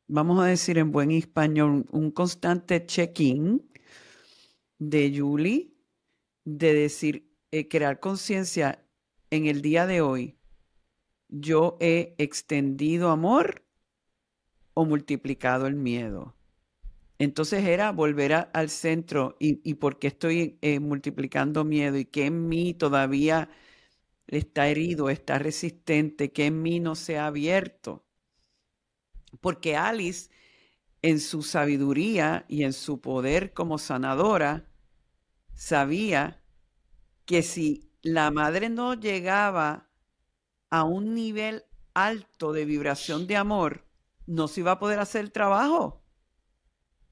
vamos 0.05 0.39
a 0.39 0.45
decir 0.45 0.77
en 0.77 0.91
buen 0.91 1.09
español, 1.09 1.87
un 1.89 2.11
constante 2.11 2.85
check-in 2.85 3.67
de 4.77 5.11
Julie, 5.17 5.73
de 6.43 6.73
decir, 6.75 7.31
eh, 7.49 7.67
crear 7.67 7.99
conciencia 7.99 8.85
en 9.31 9.47
el 9.47 9.63
día 9.63 9.87
de 9.87 10.01
hoy. 10.01 10.37
Yo 11.29 11.77
he 11.79 12.13
extendido 12.19 13.09
amor 13.09 13.63
o 14.75 14.85
multiplicado 14.85 15.65
el 15.65 15.73
miedo. 15.73 16.35
Entonces 17.17 17.63
era 17.63 17.91
volver 17.91 18.49
al 18.53 18.69
centro 18.69 19.35
y, 19.39 19.73
por 19.73 19.97
qué 19.97 20.09
estoy 20.09 20.59
eh, 20.61 20.79
multiplicando 20.79 21.63
miedo 21.63 21.97
y 21.97 22.05
que 22.05 22.27
en 22.27 22.47
mí 22.47 22.75
todavía 22.75 23.49
está 24.27 24.67
herido, 24.67 25.09
está 25.09 25.39
resistente, 25.39 26.31
que 26.31 26.47
en 26.47 26.61
mí 26.61 26.79
no 26.79 26.95
se 26.95 27.17
ha 27.17 27.27
abierto. 27.27 28.05
Porque 29.41 29.75
Alice, 29.75 30.29
en 31.01 31.19
su 31.19 31.43
sabiduría 31.43 32.45
y 32.47 32.63
en 32.63 32.73
su 32.73 33.01
poder 33.01 33.53
como 33.53 33.77
sanadora, 33.77 34.69
sabía 35.53 36.41
que 37.25 37.43
si 37.43 37.91
la 38.01 38.31
madre 38.31 38.69
no 38.69 38.93
llegaba 38.93 39.89
a 40.69 40.83
un 40.83 41.13
nivel 41.13 41.63
alto 41.93 42.53
de 42.53 42.65
vibración 42.65 43.27
de 43.27 43.37
amor, 43.37 43.85
no 44.27 44.47
se 44.47 44.61
iba 44.61 44.73
a 44.73 44.79
poder 44.79 44.99
hacer 44.99 45.21
el 45.21 45.31
trabajo. 45.31 46.03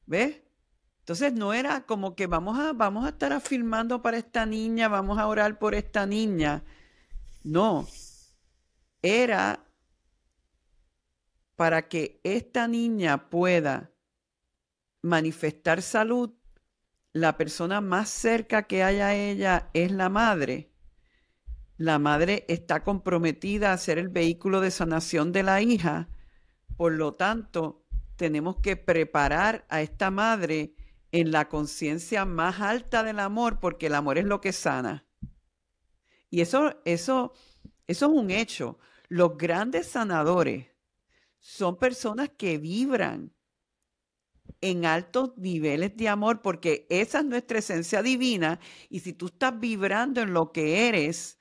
¿Ves? 0.05 0.41
Entonces 0.99 1.33
no 1.33 1.53
era 1.53 1.85
como 1.85 2.15
que 2.15 2.27
vamos 2.27 2.57
a, 2.59 2.73
vamos 2.73 3.05
a 3.05 3.09
estar 3.09 3.33
afirmando 3.33 4.01
para 4.01 4.17
esta 4.17 4.45
niña, 4.45 4.87
vamos 4.87 5.17
a 5.17 5.27
orar 5.27 5.59
por 5.59 5.75
esta 5.75 6.05
niña. 6.05 6.63
No, 7.43 7.87
era 9.01 9.65
para 11.55 11.87
que 11.87 12.19
esta 12.23 12.67
niña 12.67 13.29
pueda 13.29 13.91
manifestar 15.01 15.81
salud, 15.81 16.31
la 17.11 17.37
persona 17.37 17.81
más 17.81 18.09
cerca 18.09 18.63
que 18.63 18.83
haya 18.83 19.07
a 19.07 19.15
ella 19.15 19.69
es 19.73 19.91
la 19.91 20.09
madre. 20.09 20.71
La 21.77 21.99
madre 21.99 22.45
está 22.47 22.83
comprometida 22.83 23.73
a 23.73 23.77
ser 23.77 23.97
el 23.97 24.09
vehículo 24.09 24.61
de 24.61 24.71
sanación 24.71 25.31
de 25.31 25.43
la 25.43 25.61
hija, 25.61 26.09
por 26.77 26.93
lo 26.93 27.13
tanto, 27.13 27.85
tenemos 28.15 28.57
que 28.57 28.77
preparar 28.77 29.65
a 29.69 29.81
esta 29.81 30.11
madre 30.11 30.75
en 31.11 31.31
la 31.31 31.49
conciencia 31.49 32.25
más 32.25 32.61
alta 32.61 33.03
del 33.03 33.19
amor, 33.19 33.59
porque 33.59 33.87
el 33.87 33.95
amor 33.95 34.17
es 34.17 34.25
lo 34.25 34.41
que 34.41 34.53
sana. 34.53 35.02
Y 36.33 36.41
eso, 36.41 36.81
eso, 36.83 37.33
eso 37.85 38.05
es 38.05 38.11
un 38.11 38.31
hecho. 38.31 38.79
Los 39.07 39.37
grandes 39.37 39.85
sanadores 39.87 40.65
son 41.37 41.77
personas 41.77 42.31
que 42.35 42.57
vibran 42.57 43.31
en 44.59 44.85
altos 44.85 45.37
niveles 45.37 45.95
de 45.95 46.09
amor, 46.09 46.41
porque 46.41 46.87
esa 46.89 47.19
es 47.19 47.25
nuestra 47.25 47.59
esencia 47.59 48.01
divina. 48.01 48.59
Y 48.89 49.01
si 49.01 49.13
tú 49.13 49.27
estás 49.27 49.59
vibrando 49.59 50.21
en 50.21 50.33
lo 50.33 50.51
que 50.51 50.87
eres, 50.87 51.37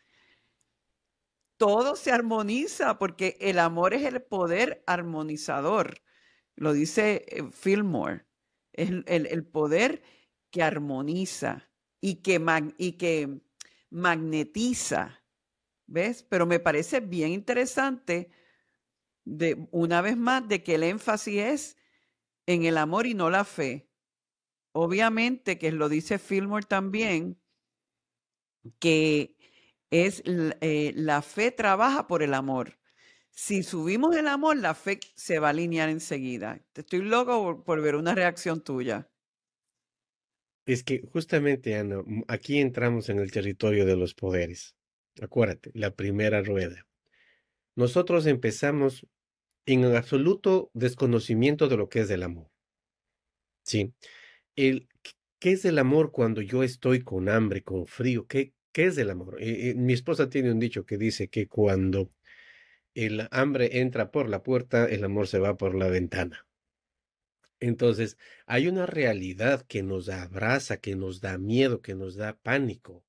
todo 1.57 1.97
se 1.97 2.13
armoniza, 2.13 2.99
porque 2.99 3.39
el 3.41 3.59
amor 3.61 3.95
es 3.95 4.05
el 4.05 4.21
poder 4.21 4.85
armonizador 4.87 6.03
lo 6.57 6.73
dice 6.73 7.25
eh, 7.29 7.45
Fillmore, 7.51 8.27
es 8.73 8.91
el, 9.07 9.45
poder 9.47 10.03
que 10.51 10.63
armoniza 10.63 11.71
y 12.01 12.17
que, 12.17 12.41
y 12.79 12.93
que 12.93 13.41
magnetiza, 13.93 15.23
¿ves? 15.87 16.25
Pero 16.25 16.47
me 16.47 16.59
parece 16.59 17.01
bien 17.01 17.31
interesante, 17.31 18.31
de, 19.25 19.69
una 19.71 20.01
vez 20.01 20.17
más, 20.17 20.49
de 20.49 20.63
que 20.63 20.75
el 20.75 20.83
énfasis 20.83 21.39
es 21.39 21.77
en 22.47 22.65
el 22.65 22.79
amor 22.79 23.07
y 23.07 23.15
no 23.15 23.31
la 23.31 23.45
fe. 23.45 23.89
Obviamente, 24.73 25.59
que 25.59 25.71
lo 25.71 25.89
dice 25.89 26.19
Fillmore 26.19 26.67
también, 26.67 27.39
que 28.79 29.37
es 29.91 30.23
eh, 30.27 30.93
la 30.97 31.21
fe 31.23 31.51
trabaja 31.51 32.07
por 32.07 32.23
el 32.23 32.35
amor. 32.35 32.79
Si 33.31 33.63
subimos 33.63 34.17
el 34.17 34.29
amor, 34.29 34.57
la 34.57 34.75
fe 34.75 35.01
se 35.15 35.39
va 35.39 35.49
a 35.49 35.51
alinear 35.51 35.89
enseguida. 35.89 36.61
Estoy 36.75 37.03
loco 37.03 37.63
por, 37.65 37.81
ver 37.81 37.97
una 37.97 38.15
reacción 38.15 38.63
tuya. 38.63 39.11
Es 40.67 40.85
que 40.85 41.03
justamente, 41.13 41.77
Ana, 41.77 42.03
aquí 42.29 42.61
entramos 42.61 43.09
en 43.09 43.19
el 43.19 43.31
territorio 43.33 43.85
de 43.85 43.97
los 43.97 44.15
poderes. 44.15 44.77
Acuérdate, 45.21 45.71
la 45.75 45.95
primera 45.95 46.43
rueda. 46.43 46.87
Nosotros 47.75 48.27
empezamos 48.27 49.07
en 49.67 49.85
absoluto 49.85 50.71
desconocimiento 50.75 51.69
de 51.69 51.77
lo 51.77 51.89
que 51.89 52.01
es 52.01 52.11
el 52.11 52.23
amor. 52.23 52.51
Sí. 53.65 53.93
El, 54.57 54.89
¿Qué 55.39 55.53
es 55.53 55.65
el 55.65 55.79
amor 55.79 56.13
cuando 56.13 56.41
yo 56.41 56.63
estoy 56.63 57.03
con 57.03 57.29
hambre, 57.29 57.63
con 57.63 57.87
frío? 57.87 58.27
¿Qué, 58.27 58.55
qué 58.73 58.87
es 58.87 58.99
el 58.99 59.11
amor? 59.11 59.39
Eh, 59.41 59.71
eh, 59.71 59.75
mi 59.75 59.93
esposa 59.93 60.29
tiene 60.29 60.53
un 60.53 60.61
dicho 60.61 60.85
que 60.87 60.99
dice 60.99 61.29
que 61.29 61.49
cuando 61.49 62.13
el 62.95 63.27
hambre 63.31 63.81
entra 63.81 64.11
por 64.11 64.29
la 64.29 64.43
puerta, 64.43 64.85
el 64.87 65.05
amor 65.05 65.27
se 65.27 65.39
va 65.39 65.57
por 65.57 65.75
la 65.75 65.89
ventana. 65.89 66.47
Entonces, 67.63 68.19
hay 68.45 68.67
una 68.67 68.87
realidad 68.87 69.65
que 69.69 69.85
nos 69.85 70.09
abraza, 70.09 70.79
que 70.79 70.97
nos 70.97 71.21
da 71.21 71.39
miedo, 71.39 71.81
que 71.81 71.95
nos 71.95 72.17
da 72.17 72.37
pánico. 72.37 73.05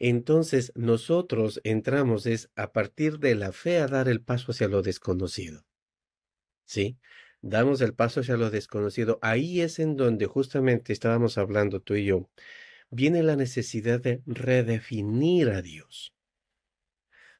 Entonces, 0.00 0.72
nosotros 0.74 1.60
entramos 1.62 2.26
es 2.26 2.50
a 2.56 2.72
partir 2.72 3.20
de 3.20 3.36
la 3.36 3.52
fe 3.52 3.78
a 3.78 3.86
dar 3.86 4.08
el 4.08 4.20
paso 4.20 4.50
hacia 4.50 4.66
lo 4.66 4.82
desconocido. 4.82 5.64
¿Sí? 6.64 6.98
Damos 7.40 7.80
el 7.82 7.94
paso 7.94 8.20
hacia 8.20 8.36
lo 8.36 8.50
desconocido. 8.50 9.20
Ahí 9.22 9.60
es 9.60 9.78
en 9.78 9.94
donde 9.96 10.26
justamente 10.26 10.92
estábamos 10.92 11.38
hablando 11.38 11.80
tú 11.80 11.94
y 11.94 12.06
yo. 12.06 12.28
Viene 12.90 13.22
la 13.22 13.36
necesidad 13.36 14.00
de 14.00 14.22
redefinir 14.26 15.50
a 15.50 15.62
Dios 15.62 16.14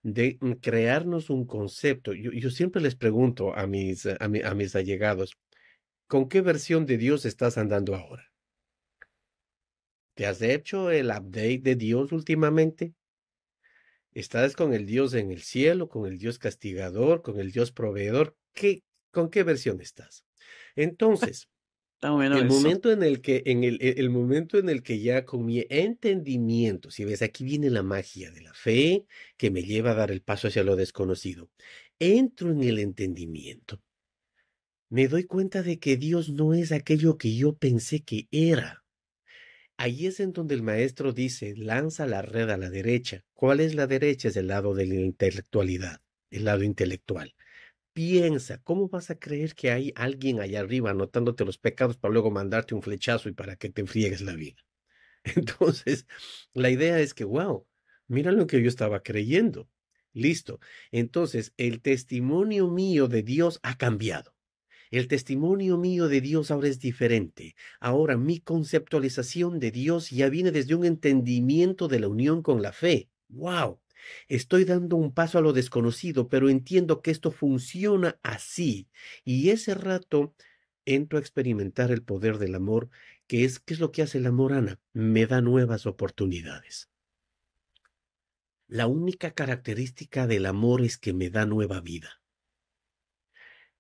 de 0.05 0.39
crearnos 0.61 1.31
un 1.31 1.47
concepto. 1.47 2.13
Yo, 2.13 2.51
siempre 2.51 2.83
les 2.83 2.95
pregunto 2.95 3.57
a 3.57 3.67
mis, 3.67 4.05
a, 4.05 4.19
a 4.21 4.55
mis 4.55 4.77
allegados, 4.77 5.35
¿con 6.15 6.29
qué 6.29 6.43
versión 6.43 6.87
de 6.87 6.97
Dios 6.97 7.25
estás 7.25 7.59
andando 7.59 7.97
ahora? 7.97 8.33
¿Te 10.15 10.27
has 10.27 10.41
hecho 10.43 10.93
el 10.93 11.07
update 11.07 11.59
de 11.59 11.75
Dios 11.75 12.13
últimamente? 12.13 12.95
¿Estás 14.13 14.55
con 14.55 14.75
el 14.75 14.87
Dios 14.87 15.15
en 15.15 15.33
el 15.33 15.43
cielo, 15.43 15.89
con 15.89 16.07
el 16.07 16.19
Dios 16.19 16.39
castigador, 16.39 17.23
con 17.23 17.41
el 17.41 17.51
Dios 17.51 17.73
proveedor? 17.73 18.37
¿Qué, 18.53 18.85
¿Con 19.11 19.29
qué 19.29 19.43
versión 19.43 19.81
estás? 19.81 20.25
Entonces, 20.77 21.49
el 22.01 22.47
momento 22.47 22.93
en 22.93 23.03
el 23.03 23.21
que, 23.21 23.43
en 23.47 23.65
el, 23.65 23.79
el, 23.81 24.09
momento 24.09 24.57
en 24.59 24.69
el 24.69 24.85
que 24.85 25.01
ya 25.01 25.25
con 25.25 25.45
mi 25.45 25.67
entendimiento, 25.69 26.93
si 26.93 27.05
ves, 27.05 27.23
aquí 27.23 27.43
viene 27.43 27.71
la 27.71 27.83
magia 27.83 28.31
de 28.31 28.41
la 28.41 28.55
fe 28.55 29.05
que 29.37 29.51
me 29.51 29.65
lleva 29.65 29.91
a 29.91 29.95
dar 29.95 30.13
el 30.13 30.23
paso 30.23 30.47
hacia 30.47 30.63
lo 30.63 30.77
desconocido. 30.77 31.51
Entro 31.99 32.53
en 32.53 32.63
el 32.63 32.79
entendimiento. 32.79 33.83
Me 34.95 35.09
doy 35.09 35.25
cuenta 35.25 35.65
de 35.65 35.81
que 35.81 35.97
Dios 35.97 36.29
no 36.29 36.55
es 36.55 36.71
aquello 36.71 37.19
que 37.19 37.35
yo 37.35 37.57
pensé 37.57 38.05
que 38.05 38.29
era. 38.31 38.85
Ahí 39.77 40.07
es 40.07 40.21
en 40.21 40.33
donde 40.33 40.55
el 40.55 40.63
maestro 40.63 41.13
dice, 41.13 41.57
lanza 41.57 42.07
la 42.07 42.23
red 42.23 42.49
a 42.49 42.57
la 42.57 42.71
derecha. 42.71 43.25
¿Cuál 43.33 43.59
es 43.59 43.75
la 43.75 43.89
derecha? 43.89 44.29
Es 44.29 44.37
el 44.37 44.47
lado 44.47 44.73
de 44.73 44.87
la 44.87 44.95
intelectualidad, 44.95 46.01
el 46.31 46.45
lado 46.45 46.63
intelectual. 46.63 47.35
Piensa, 47.93 48.59
¿cómo 48.63 48.89
vas 48.89 49.11
a 49.11 49.19
creer 49.19 49.57
que 49.57 49.73
hay 49.73 49.93
alguien 49.97 50.39
allá 50.39 50.61
arriba 50.61 50.91
anotándote 50.91 51.45
los 51.45 51.59
pecados 51.59 51.97
para 51.97 52.13
luego 52.13 52.31
mandarte 52.31 52.77
un 52.77 52.83
flechazo 52.83 53.29
y 53.29 53.33
para 53.33 53.57
que 53.57 53.71
te 53.71 53.81
enfriegues 53.81 54.21
la 54.21 54.37
vida? 54.37 54.65
Entonces, 55.25 56.07
la 56.53 56.71
idea 56.71 57.01
es 57.01 57.15
que, 57.15 57.25
wow, 57.25 57.67
mira 58.07 58.31
lo 58.31 58.47
que 58.47 58.63
yo 58.63 58.69
estaba 58.69 59.03
creyendo. 59.03 59.69
Listo. 60.13 60.61
Entonces, 60.93 61.53
el 61.57 61.83
testimonio 61.83 62.69
mío 62.69 63.09
de 63.09 63.25
Dios 63.25 63.59
ha 63.65 63.77
cambiado. 63.77 64.34
El 64.95 65.09
testimonio 65.09 65.77
mío 65.77 66.07
de 66.07 66.21
Dios 66.21 66.53
ahora 66.53 66.69
es 66.69 66.79
diferente. 66.79 67.57
Ahora 67.81 68.17
mi 68.17 68.39
conceptualización 68.39 69.59
de 69.59 69.73
Dios 69.73 70.11
ya 70.11 70.29
viene 70.29 70.53
desde 70.53 70.77
un 70.77 70.85
entendimiento 70.85 71.89
de 71.89 71.99
la 71.99 72.07
unión 72.07 72.43
con 72.43 72.63
la 72.63 72.71
fe. 72.71 73.11
¡Wow! 73.27 73.81
Estoy 74.29 74.65
dando 74.65 74.95
un 74.95 75.13
paso 75.13 75.39
a 75.39 75.41
lo 75.41 75.53
desconocido, 75.53 76.29
pero 76.29 76.49
entiendo 76.49 77.03
que 77.03 77.11
esto 77.11 77.33
funciona 77.33 78.21
así. 78.23 78.87
Y 79.25 79.51
ese 79.51 79.75
rato 79.75 80.33
entro 80.85 81.19
a 81.19 81.21
experimentar 81.21 81.91
el 81.91 82.05
poder 82.05 82.39
del 82.39 82.55
amor, 82.55 82.89
que 83.27 83.43
es, 83.45 83.59
¿qué 83.59 83.75
es 83.75 83.81
lo 83.81 83.91
que 83.91 84.03
hace 84.03 84.19
el 84.19 84.27
amor, 84.27 84.53
Ana? 84.53 84.79
Me 84.93 85.27
da 85.27 85.41
nuevas 85.41 85.87
oportunidades. 85.87 86.89
La 88.69 88.87
única 88.87 89.33
característica 89.33 90.29
del 90.29 90.47
amor 90.47 90.83
es 90.83 90.99
que 90.99 91.13
me 91.13 91.31
da 91.31 91.47
nueva 91.47 91.81
vida 91.81 92.21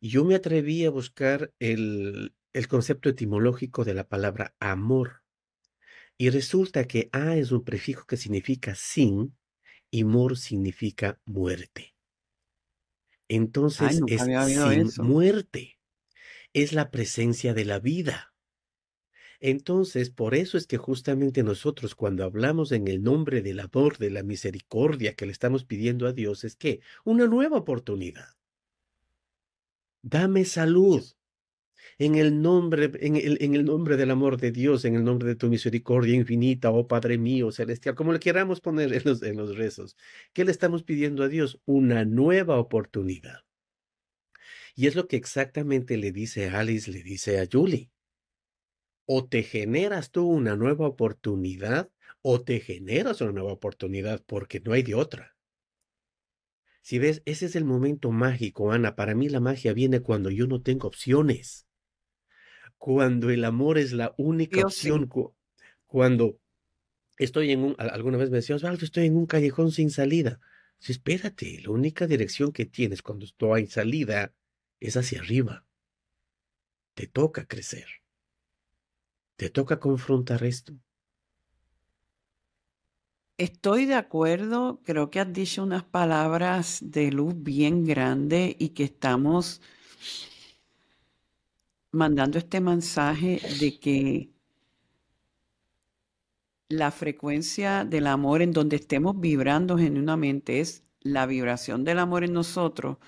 yo 0.09 0.25
me 0.25 0.35
atreví 0.35 0.85
a 0.85 0.91
buscar 0.91 1.53
el, 1.59 2.35
el 2.53 2.69
concepto 2.69 3.09
etimológico 3.09 3.85
de 3.85 3.95
la 3.95 4.07
palabra 4.07 4.55
amor. 4.61 5.23
Y 6.19 6.31
resulta 6.31 6.87
que 6.87 7.09
a 7.13 7.37
es 7.37 7.53
un 7.53 7.65
prefijo 7.65 8.07
que 8.07 8.17
significa 8.17 8.75
sin 8.75 9.37
y 9.91 10.05
mor 10.05 10.37
significa 10.37 11.21
muerte. 11.25 11.95
Entonces 13.29 14.01
es 14.07 14.23
sin 14.23 15.05
muerte. 15.05 15.79
Es 16.53 16.73
la 16.73 16.91
presencia 16.91 17.55
de 17.55 17.65
la 17.65 17.81
vida. 17.81 18.35
Entonces, 19.41 20.11
por 20.11 20.35
eso 20.35 20.57
es 20.57 20.67
que 20.67 20.77
justamente 20.77 21.43
nosotros 21.43 21.95
cuando 21.95 22.25
hablamos 22.25 22.73
en 22.73 22.89
el 22.89 23.03
nombre 23.03 23.43
del 23.43 23.61
amor, 23.61 23.99
de 23.99 24.11
la 24.11 24.23
misericordia 24.23 25.15
que 25.15 25.27
le 25.27 25.33
estamos 25.33 25.65
pidiendo 25.65 26.07
a 26.07 26.13
Dios, 26.13 26.45
es 26.45 26.57
que 26.57 26.81
una 27.05 27.27
nueva 27.27 27.59
oportunidad 27.59 28.35
dame 30.05 30.45
salud. 30.45 31.03
En 31.99 32.17
el 32.17 32.43
nombre, 32.43 32.91
en 33.01 33.17
el, 33.17 33.39
en 33.41 33.55
el 33.55 33.65
nombre 33.65 33.97
del 33.97 34.11
amor 34.11 34.37
de 34.37 34.51
Dios, 34.51 34.85
en 34.85 34.97
el 34.97 35.05
nombre 35.05 35.29
de 35.29 35.37
tu 35.37 35.49
misericordia 35.49 36.15
infinita, 36.15 36.71
oh 36.71 36.89
Padre 36.89 37.19
mío 37.19 37.53
celestial, 37.53 37.95
como 37.95 38.13
le 38.13 38.19
queramos 38.19 38.61
poner 38.61 38.93
en 38.93 39.03
los, 39.05 39.23
en 39.23 39.37
los 39.37 39.57
rezos. 39.57 39.97
¿Qué 40.33 40.45
le 40.45 40.51
estamos 40.51 40.83
pidiendo 40.83 41.23
a 41.23 41.29
Dios? 41.29 41.61
Una 41.67 42.05
nueva 42.05 42.59
oportunidad. 42.59 43.45
Y 44.75 44.89
es 44.89 44.97
lo 44.97 45.07
que 45.07 45.17
exactamente 45.17 45.97
le 45.97 46.11
dice 46.11 46.49
Alice, 46.49 46.91
le 46.91 47.03
dice 47.03 47.41
a 47.41 47.47
Julie. 47.51 47.91
O 49.07 49.27
te 49.27 49.43
generas 49.43 50.11
tú 50.11 50.27
una 50.29 50.57
nueva 50.57 50.89
oportunidad, 50.89 51.91
o 52.23 52.43
te 52.43 52.59
generas 52.59 53.21
una 53.21 53.33
nueva 53.33 53.53
oportunidad, 53.53 54.23
porque 54.27 54.61
no 54.61 54.73
hay 54.73 54.83
de 54.83 54.97
otra. 54.97 55.34
Si 56.85 56.99
ves, 56.99 57.23
ese 57.25 57.47
es 57.47 57.57
el 57.57 57.65
momento 57.65 58.11
mágico, 58.11 58.71
Ana. 58.71 58.95
Para 58.95 59.15
mí 59.15 59.31
la 59.31 59.41
magia 59.41 59.73
viene 59.73 60.01
cuando 60.01 60.29
yo 60.29 60.47
no 60.47 60.61
tengo 60.61 60.87
opciones. 60.87 61.67
Cuando 62.77 63.31
el 63.31 63.47
amor 63.47 63.79
es 63.79 63.93
la 63.93 64.15
única 64.19 64.61
opción. 64.61 65.09
Cuando 65.87 66.39
estoy 67.17 67.53
en 67.53 67.61
un, 67.61 67.75
alguna 67.79 68.19
vez 68.19 68.29
me 68.29 68.37
decías, 68.37 68.63
estoy 68.63 69.07
en 69.07 69.17
un 69.17 69.25
callejón 69.25 69.73
sin 69.73 69.89
salida. 69.89 70.41
Sí, 70.79 70.93
espérate, 70.93 71.59
la 71.63 71.71
única 71.71 72.07
dirección 72.07 72.53
que 72.53 72.67
tienes 72.67 73.01
cuando 73.01 73.25
estoy 73.25 73.63
en 73.63 73.69
salida 73.69 74.35
es 74.79 74.99
hacia 74.99 75.21
arriba. 75.21 75.65
Te 76.93 77.07
toca 77.07 77.47
crecer. 77.47 77.87
Te 79.37 79.49
toca 79.49 79.81
confrontar 79.81 80.45
esto. 80.45 80.75
Estoy 83.37 83.87
de 83.87 83.95
acuerdo, 83.95 84.81
creo 84.85 85.11
que 85.11 85.19
has 85.19 85.33
dicho 85.33 85.65
unas 85.65 85.83
palabras 85.83 86.79
de 86.83 87.11
luz 87.11 87.35
bien 87.37 87.85
grande 87.85 88.55
y 88.61 88.71
que 88.71 88.85
estamos 88.85 89.61
mandando 91.91 92.39
este 92.39 92.61
mensaje 92.61 93.41
de 93.59 93.81
que 93.81 94.31
la 96.69 96.93
frecuencia 96.93 97.85
del 97.85 98.07
amor 98.07 98.41
en 98.41 98.53
donde 98.53 98.77
estemos 98.77 99.19
vibrando 99.19 99.79
genuinamente 99.79 100.61
es 100.61 100.85
la 101.01 101.27
vibración 101.27 101.83
del 101.85 101.99
amor 101.99 102.23
en 102.23 102.35
nosotros 102.35 102.99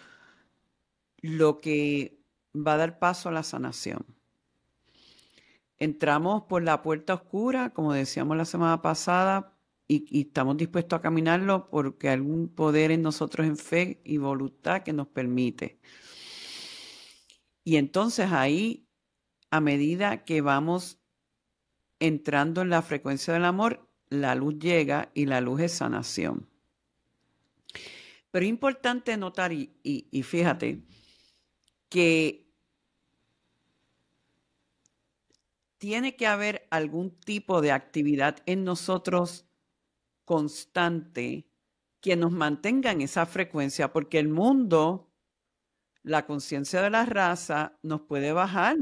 lo 1.21 1.59
que 1.59 2.19
va 2.55 2.75
a 2.75 2.77
dar 2.79 2.99
paso 2.99 3.29
a 3.29 3.33
la 3.33 3.45
sanación. 3.45 4.05
Entramos 5.79 6.45
por 6.45 6.63
la 6.63 6.83
puerta 6.83 7.15
oscura, 7.15 7.71
como 7.71 7.93
decíamos 7.93 8.37
la 8.37 8.45
semana 8.45 8.83
pasada, 8.83 9.56
y, 9.89 10.21
estamos 10.21 10.57
dispuestos 10.57 10.99
a 10.99 11.03
caminarlo 11.03 11.69
porque 11.71 12.09
algún 12.09 12.49
poder 12.49 12.91
en 12.91 13.03
nosotros 13.03 13.47
en 13.47 13.57
fe 13.57 14.01
y 14.05 14.19
voluntad 14.19 14.83
que 14.83 14.93
nos 14.93 15.09
permite. 15.09 15.79
Y 17.65 17.77
entonces 17.77 18.33
ahí, 18.33 18.89
a 19.51 19.61
medida 19.61 20.25
que 20.25 20.41
vamos 20.41 20.99
entrando 21.99 22.63
en 22.63 22.71
la 22.71 22.83
frecuencia 22.83 23.33
del 23.35 23.45
amor, 23.45 23.89
la 24.09 24.35
luz 24.35 24.59
llega 24.59 25.11
y 25.15 25.27
la 25.27 25.41
luz 25.41 25.61
es 25.61 25.73
sanación. 25.73 26.49
Pero 28.31 28.45
es 28.45 28.51
importante 28.51 29.17
notar, 29.17 29.53
y, 29.53 29.73
y 29.83 30.23
fíjate, 30.23 30.83
que 31.89 32.47
tiene 35.79 36.17
que 36.17 36.27
haber 36.27 36.67
algún 36.71 37.11
tipo 37.11 37.61
de 37.61 37.73
actividad 37.73 38.43
en 38.47 38.65
nosotros 38.65 39.47
constante 40.27 41.49
que 42.03 42.17
nos 42.17 42.33
mantenga 42.33 42.93
en 42.93 43.01
esa 43.01 43.25
frecuencia, 43.25 43.93
porque 43.93 44.19
el 44.19 44.29
mundo, 44.29 45.11
la 46.03 46.27
conciencia 46.27 46.83
de 46.83 46.91
la 46.91 47.07
raza, 47.07 47.79
nos 47.83 48.03
puede 48.03 48.33
bajar. 48.33 48.77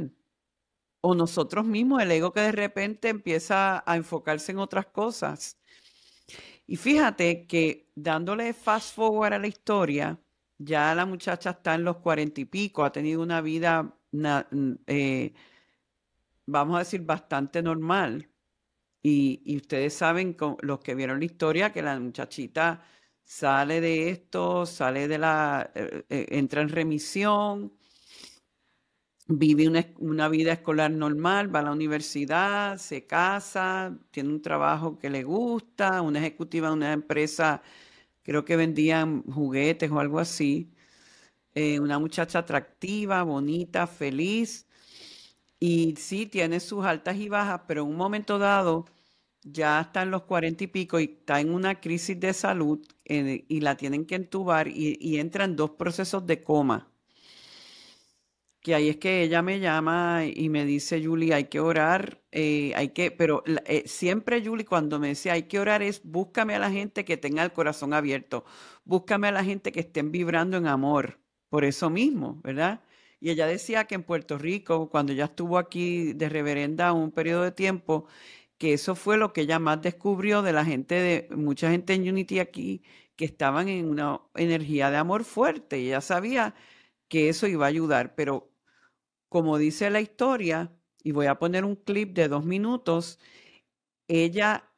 O 1.00 1.14
nosotros 1.14 1.64
mismos, 1.64 2.02
el 2.02 2.10
ego 2.10 2.32
que 2.32 2.40
de 2.40 2.52
repente 2.52 3.08
empieza 3.08 3.84
a 3.86 3.96
enfocarse 3.96 4.52
en 4.52 4.58
otras 4.58 4.86
cosas. 4.86 5.58
Y 6.66 6.76
fíjate 6.76 7.46
que 7.46 7.90
dándole 7.94 8.52
fast 8.54 8.94
forward 8.96 9.34
a 9.34 9.38
la 9.38 9.46
historia, 9.46 10.18
ya 10.58 10.94
la 10.94 11.06
muchacha 11.06 11.50
está 11.50 11.74
en 11.74 11.84
los 11.84 11.98
cuarenta 11.98 12.40
y 12.40 12.46
pico, 12.46 12.84
ha 12.84 12.92
tenido 12.92 13.22
una 13.22 13.40
vida, 13.42 13.98
eh, 14.86 15.34
vamos 16.46 16.76
a 16.76 16.78
decir, 16.80 17.02
bastante 17.02 17.62
normal. 17.62 18.30
Y, 19.06 19.56
ustedes 19.56 19.94
saben, 19.94 20.34
los 20.62 20.80
que 20.80 20.94
vieron 20.94 21.18
la 21.20 21.26
historia, 21.26 21.72
que 21.72 21.82
la 21.82 22.00
muchachita 22.00 22.82
sale 23.22 23.80
de 23.82 24.10
esto, 24.10 24.64
sale 24.66 25.08
de 25.08 25.18
la, 25.18 25.70
eh, 25.74 26.04
eh, 26.08 26.26
entra 26.30 26.62
en 26.62 26.70
remisión, 26.70 27.72
vive 29.28 29.68
una, 29.68 29.86
una, 29.98 30.28
vida 30.28 30.52
escolar 30.54 30.90
normal, 30.90 31.54
va 31.54 31.60
a 31.60 31.62
la 31.64 31.72
universidad, 31.72 32.78
se 32.78 33.06
casa, 33.06 33.98
tiene 34.10 34.30
un 34.30 34.42
trabajo 34.42 34.98
que 34.98 35.10
le 35.10 35.22
gusta, 35.22 36.00
una 36.02 36.20
ejecutiva 36.20 36.68
de 36.68 36.74
una 36.74 36.92
empresa, 36.92 37.62
creo 38.22 38.44
que 38.44 38.56
vendían 38.56 39.22
juguetes 39.24 39.90
o 39.90 40.00
algo 40.00 40.18
así. 40.20 40.72
Eh, 41.54 41.80
una 41.80 41.98
muchacha 41.98 42.40
atractiva, 42.40 43.22
bonita, 43.22 43.86
feliz. 43.86 44.66
Y 45.60 45.94
sí, 45.98 46.26
tiene 46.26 46.60
sus 46.60 46.84
altas 46.84 47.16
y 47.16 47.28
bajas, 47.28 47.62
pero 47.68 47.82
en 47.82 47.88
un 47.90 47.96
momento 47.96 48.38
dado 48.38 48.86
ya 49.44 49.80
está 49.80 50.02
en 50.02 50.10
los 50.10 50.22
cuarenta 50.24 50.64
y 50.64 50.66
pico 50.68 51.00
y 51.00 51.04
está 51.04 51.40
en 51.40 51.54
una 51.54 51.80
crisis 51.80 52.18
de 52.20 52.32
salud 52.34 52.80
eh, 53.04 53.44
y 53.48 53.60
la 53.60 53.76
tienen 53.76 54.06
que 54.06 54.16
entubar 54.16 54.68
y, 54.68 54.98
y 55.00 55.18
entra 55.18 55.44
en 55.44 55.56
dos 55.56 55.70
procesos 55.72 56.26
de 56.26 56.42
coma 56.42 56.90
que 58.64 58.74
ahí 58.74 58.88
es 58.88 58.96
que 58.96 59.22
ella 59.22 59.42
me 59.42 59.60
llama 59.60 60.22
y 60.24 60.48
me 60.48 60.64
dice, 60.64 61.04
Julie, 61.04 61.34
hay 61.34 61.44
que 61.44 61.60
orar, 61.60 62.22
eh, 62.32 62.72
hay 62.76 62.88
que, 62.90 63.10
pero 63.10 63.44
eh, 63.66 63.82
siempre 63.86 64.42
Julie 64.42 64.64
cuando 64.64 64.98
me 64.98 65.08
decía 65.08 65.34
hay 65.34 65.42
que 65.44 65.58
orar 65.60 65.82
es 65.82 66.00
búscame 66.02 66.54
a 66.54 66.58
la 66.58 66.70
gente 66.70 67.04
que 67.04 67.18
tenga 67.18 67.42
el 67.44 67.52
corazón 67.52 67.92
abierto, 67.92 68.46
búscame 68.84 69.28
a 69.28 69.32
la 69.32 69.44
gente 69.44 69.70
que 69.70 69.80
estén 69.80 70.10
vibrando 70.10 70.56
en 70.56 70.66
amor, 70.66 71.20
por 71.50 71.64
eso 71.64 71.90
mismo, 71.90 72.40
¿verdad? 72.42 72.80
Y 73.20 73.30
ella 73.30 73.46
decía 73.46 73.84
que 73.84 73.96
en 73.96 74.02
Puerto 74.02 74.38
Rico, 74.38 74.88
cuando 74.88 75.12
ella 75.12 75.26
estuvo 75.26 75.58
aquí 75.58 76.14
de 76.14 76.28
reverenda 76.30 76.92
un 76.94 77.10
periodo 77.12 77.42
de 77.42 77.52
tiempo, 77.52 78.06
que 78.58 78.72
eso 78.74 78.94
fue 78.94 79.16
lo 79.16 79.32
que 79.32 79.42
ella 79.42 79.58
más 79.58 79.82
descubrió 79.82 80.42
de 80.42 80.52
la 80.52 80.64
gente, 80.64 80.94
de 80.94 81.36
mucha 81.36 81.70
gente 81.70 81.94
en 81.94 82.08
Unity 82.08 82.38
aquí, 82.38 82.82
que 83.16 83.24
estaban 83.24 83.68
en 83.68 83.88
una 83.88 84.20
energía 84.34 84.90
de 84.90 84.96
amor 84.96 85.24
fuerte. 85.24 85.80
Y 85.80 85.88
ella 85.88 86.00
sabía 86.00 86.54
que 87.08 87.28
eso 87.28 87.46
iba 87.46 87.66
a 87.66 87.68
ayudar, 87.68 88.14
pero 88.14 88.52
como 89.28 89.58
dice 89.58 89.90
la 89.90 90.00
historia, 90.00 90.72
y 91.02 91.12
voy 91.12 91.26
a 91.26 91.38
poner 91.38 91.64
un 91.64 91.76
clip 91.76 92.14
de 92.14 92.28
dos 92.28 92.44
minutos, 92.44 93.18
ella 94.08 94.72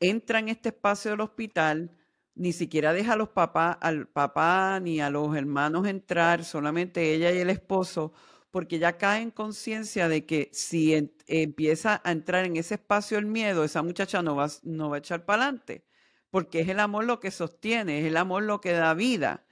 entra 0.00 0.38
en 0.38 0.48
este 0.48 0.70
espacio 0.70 1.10
del 1.10 1.20
hospital, 1.20 1.96
ni 2.34 2.52
siquiera 2.52 2.92
deja 2.92 3.14
a 3.14 3.16
los 3.16 3.30
papás, 3.30 3.78
al 3.80 4.08
papá 4.08 4.78
ni 4.80 5.00
a 5.00 5.10
los 5.10 5.34
hermanos 5.36 5.86
entrar, 5.86 6.44
solamente 6.44 7.14
ella 7.14 7.32
y 7.32 7.38
el 7.38 7.50
esposo, 7.50 8.12
porque 8.50 8.78
ya 8.78 8.96
cae 8.98 9.22
en 9.22 9.30
conciencia 9.30 10.08
de 10.08 10.26
que 10.26 10.50
si 10.52 11.12
empieza 11.26 12.00
a 12.04 12.12
entrar 12.12 12.44
en 12.44 12.56
ese 12.56 12.74
espacio 12.74 13.18
el 13.18 13.26
miedo, 13.26 13.64
esa 13.64 13.82
muchacha 13.82 14.22
no 14.22 14.36
va, 14.36 14.48
no 14.62 14.90
va 14.90 14.96
a 14.96 14.98
echar 15.00 15.24
para 15.24 15.44
adelante, 15.44 15.84
porque 16.30 16.60
es 16.60 16.68
el 16.68 16.80
amor 16.80 17.04
lo 17.04 17.20
que 17.20 17.30
sostiene, 17.30 18.00
es 18.00 18.06
el 18.06 18.16
amor 18.16 18.44
lo 18.44 18.60
que 18.60 18.72
da 18.72 18.94
vida. 18.94 19.46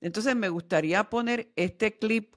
Entonces 0.00 0.36
me 0.36 0.48
gustaría 0.48 1.04
poner 1.10 1.52
este 1.56 1.98
clip 1.98 2.36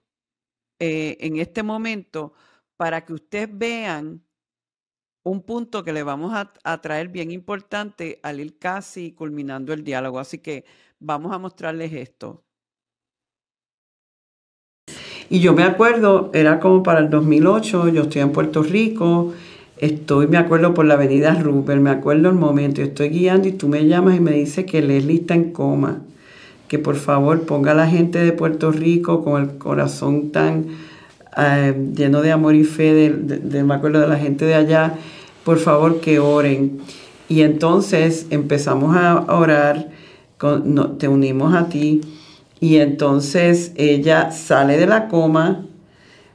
eh, 0.79 1.17
en 1.21 1.37
este 1.37 1.63
momento 1.63 2.33
para 2.77 3.05
que 3.05 3.13
ustedes 3.13 3.49
vean 3.51 4.23
un 5.23 5.43
punto 5.43 5.83
que 5.83 5.93
le 5.93 6.03
vamos 6.03 6.33
a, 6.33 6.81
traer 6.81 7.09
bien 7.09 7.31
importante 7.31 8.19
al 8.23 8.39
ir 8.39 8.57
casi 8.59 9.13
culminando 9.13 9.73
el 9.73 9.83
diálogo. 9.83 10.19
Así 10.19 10.39
que 10.39 10.65
vamos 10.99 11.33
a 11.33 11.39
mostrarles 11.39 11.93
esto. 11.93 12.46
Y 15.29 15.39
yo 15.39 15.53
me 15.53 15.63
acuerdo, 15.63 16.31
era 16.33 16.59
como 16.59 16.83
para 16.83 16.99
el 16.99 17.09
2008, 17.09 17.89
yo 17.89 18.03
estoy 18.03 18.21
en 18.21 18.31
Puerto 18.31 18.63
Rico, 18.63 19.33
estoy, 19.77 20.27
me 20.27 20.37
acuerdo 20.37 20.73
por 20.73 20.85
la 20.85 20.93
avenida 20.93 21.33
Rupert, 21.33 21.81
me 21.81 21.89
acuerdo 21.89 22.29
el 22.29 22.35
momento, 22.35 22.81
estoy 22.81 23.09
guiando 23.09 23.47
y 23.47 23.51
tú 23.51 23.67
me 23.67 23.85
llamas 23.85 24.15
y 24.15 24.19
me 24.19 24.31
dices 24.31 24.65
que 24.65 24.81
Leslie 24.81 25.21
está 25.21 25.35
en 25.35 25.51
coma 25.51 26.01
que 26.67 26.79
por 26.79 26.95
favor 26.95 27.43
ponga 27.43 27.71
a 27.71 27.75
la 27.75 27.87
gente 27.87 28.19
de 28.19 28.31
Puerto 28.31 28.71
Rico 28.71 29.23
con 29.23 29.41
el 29.41 29.57
corazón 29.57 30.31
tan 30.31 30.67
eh, 31.37 31.91
lleno 31.95 32.21
de 32.21 32.31
amor 32.31 32.55
y 32.55 32.63
fe, 32.63 32.93
de, 32.93 33.63
me 33.63 33.73
acuerdo 33.73 33.99
de 33.99 34.07
la 34.07 34.17
gente 34.17 34.45
de 34.45 34.55
allá, 34.55 34.95
por 35.43 35.59
favor 35.59 36.01
que 36.01 36.19
oren. 36.19 36.79
Y 37.29 37.41
entonces 37.41 38.27
empezamos 38.29 38.95
a 38.95 39.25
orar, 39.33 39.89
te 40.97 41.07
unimos 41.07 41.53
a 41.53 41.69
ti, 41.69 42.01
y 42.59 42.77
entonces 42.77 43.73
ella 43.75 44.31
sale 44.31 44.77
de 44.77 44.87
la 44.87 45.07
coma, 45.07 45.65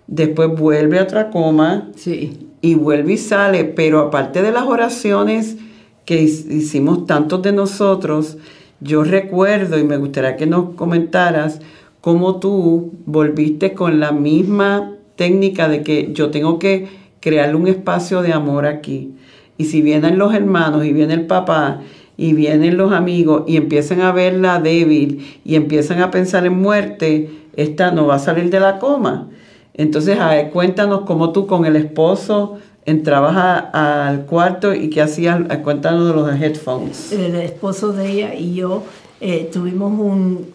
después 0.06 0.50
vuelve 0.50 0.98
a 0.98 1.04
otra 1.04 1.30
coma, 1.30 1.88
sí. 1.96 2.48
y 2.60 2.74
vuelve 2.74 3.14
y 3.14 3.18
sale, 3.18 3.64
pero 3.64 4.00
aparte 4.00 4.42
de 4.42 4.52
las 4.52 4.64
oraciones 4.64 5.56
que 6.04 6.22
hicimos 6.22 7.06
tantos 7.06 7.42
de 7.42 7.52
nosotros, 7.52 8.38
yo 8.80 9.04
recuerdo 9.04 9.78
y 9.78 9.84
me 9.84 9.96
gustaría 9.96 10.36
que 10.36 10.46
nos 10.46 10.74
comentaras 10.74 11.60
cómo 12.00 12.40
tú 12.40 12.92
volviste 13.06 13.74
con 13.74 14.00
la 14.00 14.12
misma 14.12 14.96
técnica 15.16 15.68
de 15.68 15.82
que 15.82 16.12
yo 16.12 16.30
tengo 16.30 16.58
que 16.58 16.88
crearle 17.20 17.54
un 17.54 17.68
espacio 17.68 18.22
de 18.22 18.32
amor 18.32 18.66
aquí. 18.66 19.14
Y 19.56 19.66
si 19.66 19.82
vienen 19.82 20.18
los 20.18 20.34
hermanos 20.34 20.84
y 20.84 20.92
viene 20.92 21.14
el 21.14 21.26
papá 21.26 21.80
y 22.16 22.34
vienen 22.34 22.76
los 22.76 22.92
amigos 22.92 23.44
y 23.46 23.56
empiezan 23.56 24.00
a 24.00 24.12
verla 24.12 24.60
débil 24.60 25.40
y 25.44 25.54
empiezan 25.54 26.00
a 26.00 26.10
pensar 26.10 26.46
en 26.46 26.60
muerte, 26.60 27.30
esta 27.56 27.90
no 27.90 28.06
va 28.06 28.16
a 28.16 28.18
salir 28.18 28.50
de 28.50 28.60
la 28.60 28.78
coma. 28.78 29.28
Entonces, 29.74 30.18
cuéntanos 30.52 31.02
cómo 31.02 31.32
tú 31.32 31.46
con 31.46 31.64
el 31.64 31.76
esposo 31.76 32.58
entrabas 32.84 33.64
al 33.72 34.26
cuarto 34.26 34.74
y 34.74 34.90
qué 34.90 35.02
hacías, 35.02 35.40
cuéntanos 35.62 36.08
de 36.08 36.14
los 36.14 36.40
headphones. 36.40 37.12
El 37.12 37.36
esposo 37.36 37.92
de 37.92 38.10
ella 38.10 38.34
y 38.34 38.54
yo 38.54 38.82
eh, 39.20 39.48
tuvimos 39.52 39.92
un, 39.98 40.52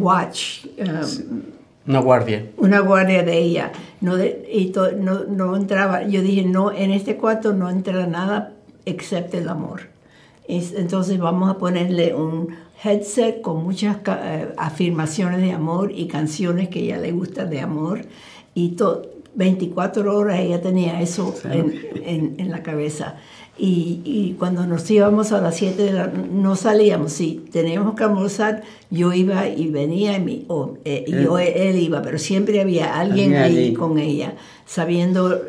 watch. 0.00 0.64
Um, 0.78 1.42
una 1.86 2.00
guardia. 2.00 2.46
Una 2.56 2.80
guardia 2.80 3.22
de 3.22 3.38
ella. 3.38 3.72
No, 4.00 4.16
y 4.18 4.72
no, 4.96 5.24
no, 5.24 5.56
entraba, 5.56 6.06
yo 6.06 6.22
dije, 6.22 6.42
no, 6.42 6.72
en 6.72 6.90
este 6.90 7.16
cuarto 7.16 7.52
no 7.52 7.70
entra 7.70 8.06
nada 8.06 8.54
excepto 8.86 9.38
el 9.38 9.48
amor. 9.48 9.82
Entonces 10.48 11.18
vamos 11.18 11.50
a 11.50 11.58
ponerle 11.58 12.14
un 12.14 12.48
headset 12.82 13.42
con 13.42 13.62
muchas 13.62 13.98
eh, 14.06 14.48
afirmaciones 14.56 15.40
de 15.42 15.52
amor 15.52 15.92
y 15.94 16.06
canciones 16.08 16.68
que 16.68 16.80
ella 16.80 16.98
le 16.98 17.12
gusta 17.12 17.44
de 17.44 17.60
amor. 17.60 18.02
Y 18.54 18.70
todo 18.70 19.02
24 19.34 20.16
horas 20.16 20.40
ella 20.40 20.60
tenía 20.60 21.00
eso 21.00 21.34
en, 21.44 22.34
en, 22.38 22.50
la 22.50 22.62
cabeza. 22.62 23.16
Y, 23.56 24.00
y, 24.04 24.36
cuando 24.38 24.66
nos 24.66 24.90
íbamos 24.90 25.32
a 25.32 25.40
las 25.40 25.56
7 25.56 25.82
de 25.82 25.92
la 25.92 26.06
no 26.06 26.56
salíamos, 26.56 27.12
sí, 27.12 27.44
teníamos 27.52 27.94
que 27.94 28.04
almorzar, 28.04 28.62
yo 28.90 29.12
iba 29.12 29.48
y 29.48 29.68
venía, 29.68 30.16
y 30.18 30.44
o, 30.48 30.76
eh, 30.84 31.04
yo, 31.06 31.38
él 31.38 31.76
iba, 31.76 32.02
pero 32.02 32.18
siempre 32.18 32.60
había 32.60 32.98
alguien 32.98 33.36
ahí 33.36 33.74
con 33.74 33.98
ella, 33.98 34.34
sabiendo 34.64 35.40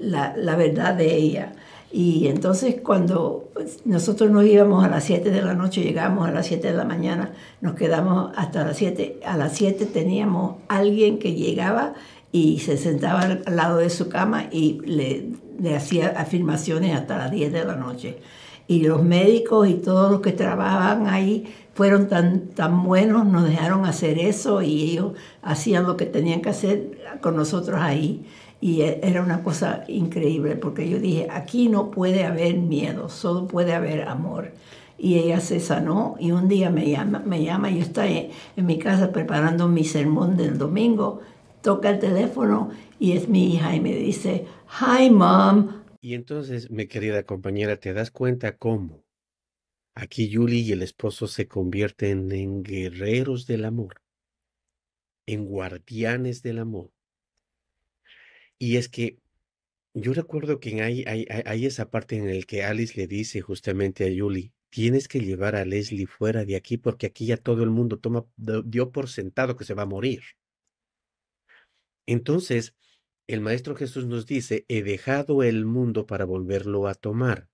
la, 0.00 0.34
la, 0.36 0.56
verdad 0.56 0.94
de 0.94 1.14
ella. 1.14 1.52
Y 1.92 2.28
entonces 2.28 2.76
cuando 2.82 3.48
nosotros 3.84 4.30
nos 4.30 4.44
íbamos 4.44 4.84
a 4.84 4.88
las 4.88 5.04
7 5.04 5.30
de 5.30 5.42
la 5.42 5.54
noche, 5.54 5.82
llegamos 5.82 6.28
a 6.28 6.30
las 6.30 6.46
7 6.46 6.68
de 6.68 6.76
la 6.76 6.84
mañana, 6.84 7.32
nos 7.60 7.74
quedamos 7.74 8.32
hasta 8.36 8.64
las 8.64 8.76
7. 8.76 9.20
A 9.24 9.36
las 9.36 9.52
7 9.56 9.86
teníamos 9.86 10.56
alguien 10.68 11.18
que 11.18 11.34
llegaba 11.34 11.94
y 12.32 12.60
se 12.60 12.76
sentaba 12.76 13.22
al 13.22 13.42
lado 13.56 13.78
de 13.78 13.90
su 13.90 14.08
cama 14.08 14.44
y 14.52 14.80
le, 14.84 15.30
le 15.60 15.76
hacía 15.76 16.08
afirmaciones 16.16 16.94
hasta 16.96 17.18
las 17.18 17.30
10 17.32 17.52
de 17.52 17.64
la 17.64 17.74
noche. 17.74 18.18
Y 18.68 18.82
los 18.82 19.02
médicos 19.02 19.68
y 19.68 19.74
todos 19.74 20.12
los 20.12 20.20
que 20.20 20.30
trabajaban 20.30 21.08
ahí 21.08 21.52
fueron 21.74 22.08
tan, 22.08 22.50
tan 22.50 22.84
buenos, 22.84 23.26
nos 23.26 23.44
dejaron 23.44 23.84
hacer 23.84 24.18
eso 24.20 24.62
y 24.62 24.92
ellos 24.92 25.14
hacían 25.42 25.86
lo 25.86 25.96
que 25.96 26.06
tenían 26.06 26.40
que 26.40 26.50
hacer 26.50 27.00
con 27.20 27.34
nosotros 27.34 27.80
ahí. 27.80 28.24
Y 28.60 28.82
e, 28.82 29.00
era 29.02 29.22
una 29.22 29.42
cosa 29.42 29.84
increíble 29.88 30.56
porque 30.56 30.88
yo 30.88 30.98
dije, 30.98 31.28
aquí 31.30 31.68
no 31.68 31.90
puede 31.90 32.24
haber 32.24 32.56
miedo, 32.58 33.08
solo 33.08 33.46
puede 33.46 33.74
haber 33.74 34.02
amor. 34.02 34.52
Y 34.98 35.18
ella 35.18 35.40
se 35.40 35.60
sanó 35.60 36.16
y 36.20 36.32
un 36.32 36.48
día 36.48 36.70
me 36.70 36.90
llama, 36.90 37.22
me 37.24 37.42
llama 37.42 37.70
yo 37.70 37.80
estaba 37.80 38.08
en 38.08 38.30
mi 38.56 38.78
casa 38.78 39.12
preparando 39.12 39.66
mi 39.66 39.84
sermón 39.84 40.36
del 40.36 40.58
domingo 40.58 41.20
toca 41.62 41.90
el 41.90 41.98
teléfono 41.98 42.70
y 42.98 43.12
es 43.12 43.28
mi 43.28 43.54
hija 43.54 43.74
y 43.74 43.80
me 43.80 43.94
dice, 43.94 44.46
hi 44.80 45.10
mom. 45.10 45.82
Y 46.00 46.14
entonces, 46.14 46.70
mi 46.70 46.86
querida 46.86 47.24
compañera, 47.24 47.78
¿te 47.78 47.92
das 47.92 48.10
cuenta 48.10 48.56
cómo 48.56 49.04
aquí 49.94 50.32
Julie 50.32 50.60
y 50.60 50.72
el 50.72 50.82
esposo 50.82 51.26
se 51.26 51.46
convierten 51.46 52.32
en 52.32 52.62
guerreros 52.62 53.46
del 53.46 53.64
amor, 53.64 54.00
en 55.26 55.44
guardianes 55.44 56.42
del 56.42 56.58
amor? 56.58 56.90
Y 58.62 58.76
es 58.76 58.90
que 58.90 59.18
yo 59.94 60.12
recuerdo 60.12 60.60
que 60.60 60.82
hay, 60.82 61.02
hay, 61.06 61.26
hay 61.46 61.66
esa 61.66 61.90
parte 61.90 62.16
en 62.16 62.28
la 62.28 62.44
que 62.44 62.62
Alice 62.62 62.94
le 62.94 63.06
dice 63.06 63.40
justamente 63.40 64.04
a 64.04 64.14
Julie, 64.14 64.52
tienes 64.68 65.08
que 65.08 65.20
llevar 65.20 65.56
a 65.56 65.64
Leslie 65.64 66.06
fuera 66.06 66.44
de 66.44 66.56
aquí 66.56 66.76
porque 66.76 67.06
aquí 67.06 67.26
ya 67.26 67.38
todo 67.38 67.64
el 67.64 67.70
mundo 67.70 67.98
toma, 67.98 68.26
dio 68.36 68.92
por 68.92 69.08
sentado 69.08 69.56
que 69.56 69.64
se 69.64 69.74
va 69.74 69.84
a 69.84 69.86
morir. 69.86 70.20
Entonces, 72.06 72.74
el 73.26 73.40
Maestro 73.40 73.74
Jesús 73.74 74.06
nos 74.06 74.26
dice, 74.26 74.66
he 74.68 74.82
dejado 74.82 75.42
el 75.42 75.64
mundo 75.64 76.06
para 76.06 76.26
volverlo 76.26 76.86
a 76.86 76.94
tomar. 76.94 77.48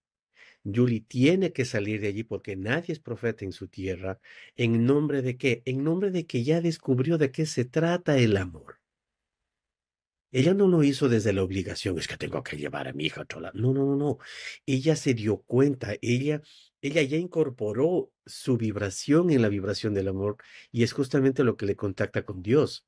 Julie 0.65 1.03
tiene 1.03 1.53
que 1.53 1.65
salir 1.65 2.01
de 2.01 2.09
allí 2.09 2.25
porque 2.25 2.57
nadie 2.57 2.93
es 2.95 2.99
profeta 2.99 3.45
en 3.45 3.53
su 3.53 3.69
tierra. 3.69 4.19
¿En 4.57 4.85
nombre 4.85 5.23
de 5.23 5.37
qué? 5.37 5.63
En 5.67 5.85
nombre 5.85 6.11
de 6.11 6.27
que 6.27 6.43
ya 6.43 6.61
descubrió 6.61 7.17
de 7.17 7.31
qué 7.31 7.47
se 7.47 7.65
trata 7.65 8.19
el 8.19 8.37
amor. 8.37 8.81
Ella 10.33 10.55
no 10.55 10.67
lo 10.69 10.83
hizo 10.83 11.09
desde 11.09 11.33
la 11.33 11.43
obligación, 11.43 11.99
es 11.99 12.09
que 12.09 12.17
tengo 12.17 12.43
que 12.43 12.57
llevar 12.57 12.89
a 12.89 12.93
mi 12.93 13.05
hija 13.05 13.23
a. 13.23 13.53
No, 13.55 13.73
no, 13.73 13.85
no, 13.85 13.97
no. 13.97 14.19
Ella 14.67 14.97
se 14.97 15.15
dio 15.15 15.39
cuenta, 15.39 15.95
ella, 16.03 16.43
ella 16.83 17.03
ya 17.03 17.17
incorporó 17.17 18.11
su 18.27 18.57
vibración 18.57 19.31
en 19.31 19.43
la 19.43 19.49
vibración 19.49 19.95
del 19.95 20.09
amor 20.09 20.37
y 20.73 20.83
es 20.83 20.93
justamente 20.93 21.45
lo 21.45 21.57
que 21.57 21.67
le 21.67 21.77
contacta 21.77 22.25
con 22.25 22.43
Dios 22.43 22.87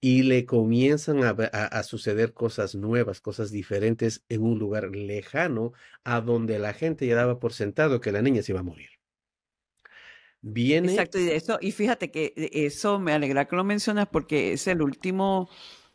y 0.00 0.22
le 0.22 0.44
comienzan 0.44 1.20
a, 1.24 1.82
suceder 1.82 2.34
cosas 2.34 2.74
nuevas, 2.74 3.22
cosas 3.22 3.50
diferentes 3.50 4.22
en 4.28 4.42
un 4.42 4.58
lugar 4.58 4.94
lejano 4.94 5.72
a 6.04 6.20
donde 6.20 6.58
la 6.58 6.74
gente 6.74 7.06
ya 7.06 7.14
daba 7.14 7.40
por 7.40 7.54
sentado 7.54 8.02
que 8.02 8.12
la 8.12 8.20
niña 8.20 8.42
se 8.42 8.52
iba 8.52 8.60
a 8.60 8.64
morir. 8.64 8.90
Viene... 10.42 10.92
Exacto, 10.92 11.18
y, 11.18 11.30
eso, 11.30 11.56
y 11.58 11.72
fíjate 11.72 12.10
que 12.10 12.34
eso 12.36 12.98
me 12.98 13.12
alegra 13.14 13.46
que 13.46 13.56
lo 13.56 13.64
mencionas 13.64 14.06
porque 14.06 14.52
es 14.52 14.66
el 14.66 14.82
último 14.82 15.48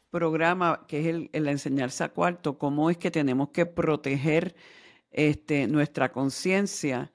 programa 0.09 0.85
que 0.87 1.01
es 1.01 1.07
el, 1.07 1.29
el 1.33 1.47
enseñarse 1.47 2.03
a 2.03 2.09
cuarto, 2.09 2.57
cómo 2.57 2.89
es 2.89 2.97
que 2.97 3.11
tenemos 3.11 3.49
que 3.49 3.65
proteger 3.65 4.55
este, 5.11 5.67
nuestra 5.67 6.11
conciencia 6.11 7.11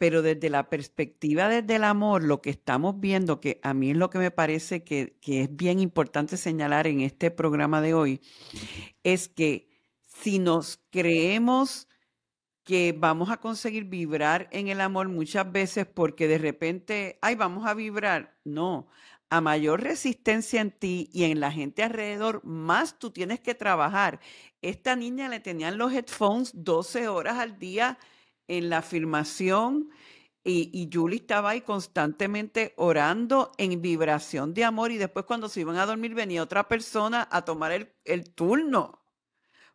pero 0.00 0.22
desde 0.22 0.48
la 0.48 0.70
perspectiva 0.70 1.46
desde 1.50 1.76
el 1.76 1.84
amor, 1.84 2.24
lo 2.24 2.40
que 2.40 2.48
estamos 2.48 3.00
viendo, 3.00 3.38
que 3.38 3.60
a 3.62 3.74
mí 3.74 3.90
es 3.90 3.98
lo 3.98 4.08
que 4.08 4.18
me 4.18 4.30
parece 4.30 4.82
que, 4.82 5.18
es 5.20 5.54
bien 5.54 5.78
importante 5.78 6.38
señalar 6.38 6.86
en 6.86 7.02
este 7.02 7.30
programa 7.30 7.82
de 7.82 7.92
hoy, 7.92 8.22
es 9.04 9.28
que 9.28 9.68
si 10.06 10.38
nos 10.38 10.80
creemos 10.88 11.86
que 12.64 12.94
vamos 12.96 13.28
a 13.28 13.36
conseguir 13.36 13.84
vibrar 13.84 14.48
en 14.52 14.68
el 14.68 14.80
amor 14.80 15.10
muchas 15.10 15.52
veces 15.52 15.84
porque 15.84 16.28
de 16.28 16.38
repente, 16.38 17.18
ay, 17.20 17.34
vamos 17.34 17.66
a 17.66 17.74
vibrar. 17.74 18.38
No, 18.42 18.88
a 19.30 19.40
mayor 19.40 19.82
resistencia 19.82 20.60
en 20.60 20.72
ti 20.72 21.08
y 21.12 21.24
en 21.24 21.40
la 21.40 21.52
gente 21.52 21.82
alrededor, 21.84 22.44
más 22.44 22.98
tú 22.98 23.10
tienes 23.10 23.40
que 23.40 23.54
trabajar. 23.54 24.20
Esta 24.60 24.96
niña 24.96 25.28
le 25.28 25.40
tenían 25.40 25.78
los 25.78 25.92
headphones 25.92 26.50
12 26.54 27.08
horas 27.08 27.38
al 27.38 27.58
día 27.58 27.98
en 28.48 28.68
la 28.68 28.78
afirmación 28.78 29.90
y, 30.42 30.70
y 30.72 30.90
Julie 30.92 31.20
estaba 31.20 31.50
ahí 31.50 31.60
constantemente 31.60 32.74
orando 32.76 33.52
en 33.58 33.80
vibración 33.80 34.52
de 34.54 34.64
amor 34.64 34.90
y 34.90 34.98
después 34.98 35.26
cuando 35.26 35.48
se 35.48 35.60
iban 35.60 35.76
a 35.76 35.86
dormir 35.86 36.14
venía 36.14 36.42
otra 36.42 36.66
persona 36.66 37.28
a 37.30 37.44
tomar 37.44 37.72
el, 37.72 37.92
el 38.04 38.34
turno. 38.34 39.00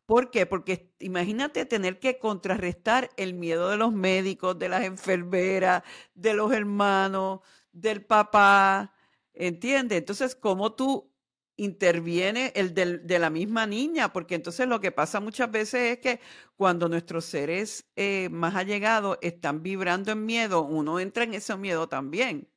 ¿Por 0.05 0.31
qué? 0.31 0.45
Porque 0.45 0.93
imagínate 0.99 1.65
tener 1.65 1.99
que 1.99 2.19
contrarrestar 2.19 3.09
el 3.17 3.33
miedo 3.33 3.69
de 3.69 3.77
los 3.77 3.91
médicos, 3.93 4.59
de 4.59 4.69
las 4.69 4.83
enfermeras, 4.83 5.83
de 6.13 6.33
los 6.33 6.51
hermanos, 6.53 7.39
del 7.71 8.05
papá, 8.05 8.94
¿entiendes? 9.35 9.99
Entonces, 9.99 10.35
¿cómo 10.35 10.73
tú 10.75 11.11
interviene 11.57 12.51
el 12.55 12.73
de 12.73 13.19
la 13.19 13.29
misma 13.29 13.65
niña, 13.65 14.11
porque 14.11 14.35
entonces 14.35 14.67
lo 14.67 14.81
que 14.81 14.91
pasa 14.91 15.19
muchas 15.19 15.49
veces 15.51 15.93
es 15.93 15.99
que 15.99 16.19
cuando 16.57 16.89
nuestros 16.89 17.25
seres 17.25 17.85
eh, 17.95 18.29
más 18.29 18.55
allegados 18.55 19.17
están 19.21 19.63
vibrando 19.63 20.11
en 20.11 20.25
miedo, 20.25 20.63
uno 20.63 20.99
entra 20.99 21.23
en 21.23 21.33
ese 21.33 21.55
miedo 21.55 21.87
también. 21.87 22.49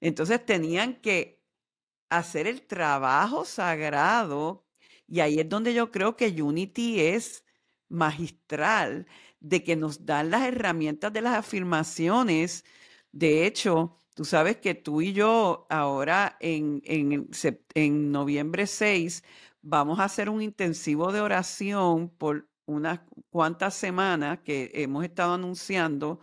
Entonces 0.00 0.44
tenían 0.44 1.00
que 1.00 1.42
hacer 2.10 2.46
el 2.46 2.66
trabajo 2.66 3.44
sagrado 3.44 4.66
y 5.08 5.20
ahí 5.20 5.40
es 5.40 5.48
donde 5.48 5.74
yo 5.74 5.90
creo 5.90 6.16
que 6.16 6.42
Unity 6.42 7.00
es 7.00 7.44
magistral, 7.88 9.06
de 9.40 9.64
que 9.64 9.76
nos 9.76 10.06
dan 10.06 10.30
las 10.30 10.42
herramientas 10.46 11.12
de 11.12 11.20
las 11.22 11.36
afirmaciones. 11.36 12.64
De 13.12 13.46
hecho, 13.46 13.98
Tú 14.14 14.24
sabes 14.26 14.58
que 14.58 14.74
tú 14.74 15.00
y 15.00 15.14
yo 15.14 15.66
ahora 15.70 16.36
en, 16.40 16.82
en, 16.84 18.12
noviembre 18.12 18.66
6 18.66 19.24
vamos 19.62 20.00
a 20.00 20.04
hacer 20.04 20.28
un 20.28 20.42
intensivo 20.42 21.12
de 21.12 21.22
oración 21.22 22.10
por 22.10 22.48
unas 22.66 23.00
cuantas 23.30 23.74
semanas 23.74 24.40
que 24.44 24.70
hemos 24.74 25.04
estado 25.04 25.34
anunciando 25.34 26.20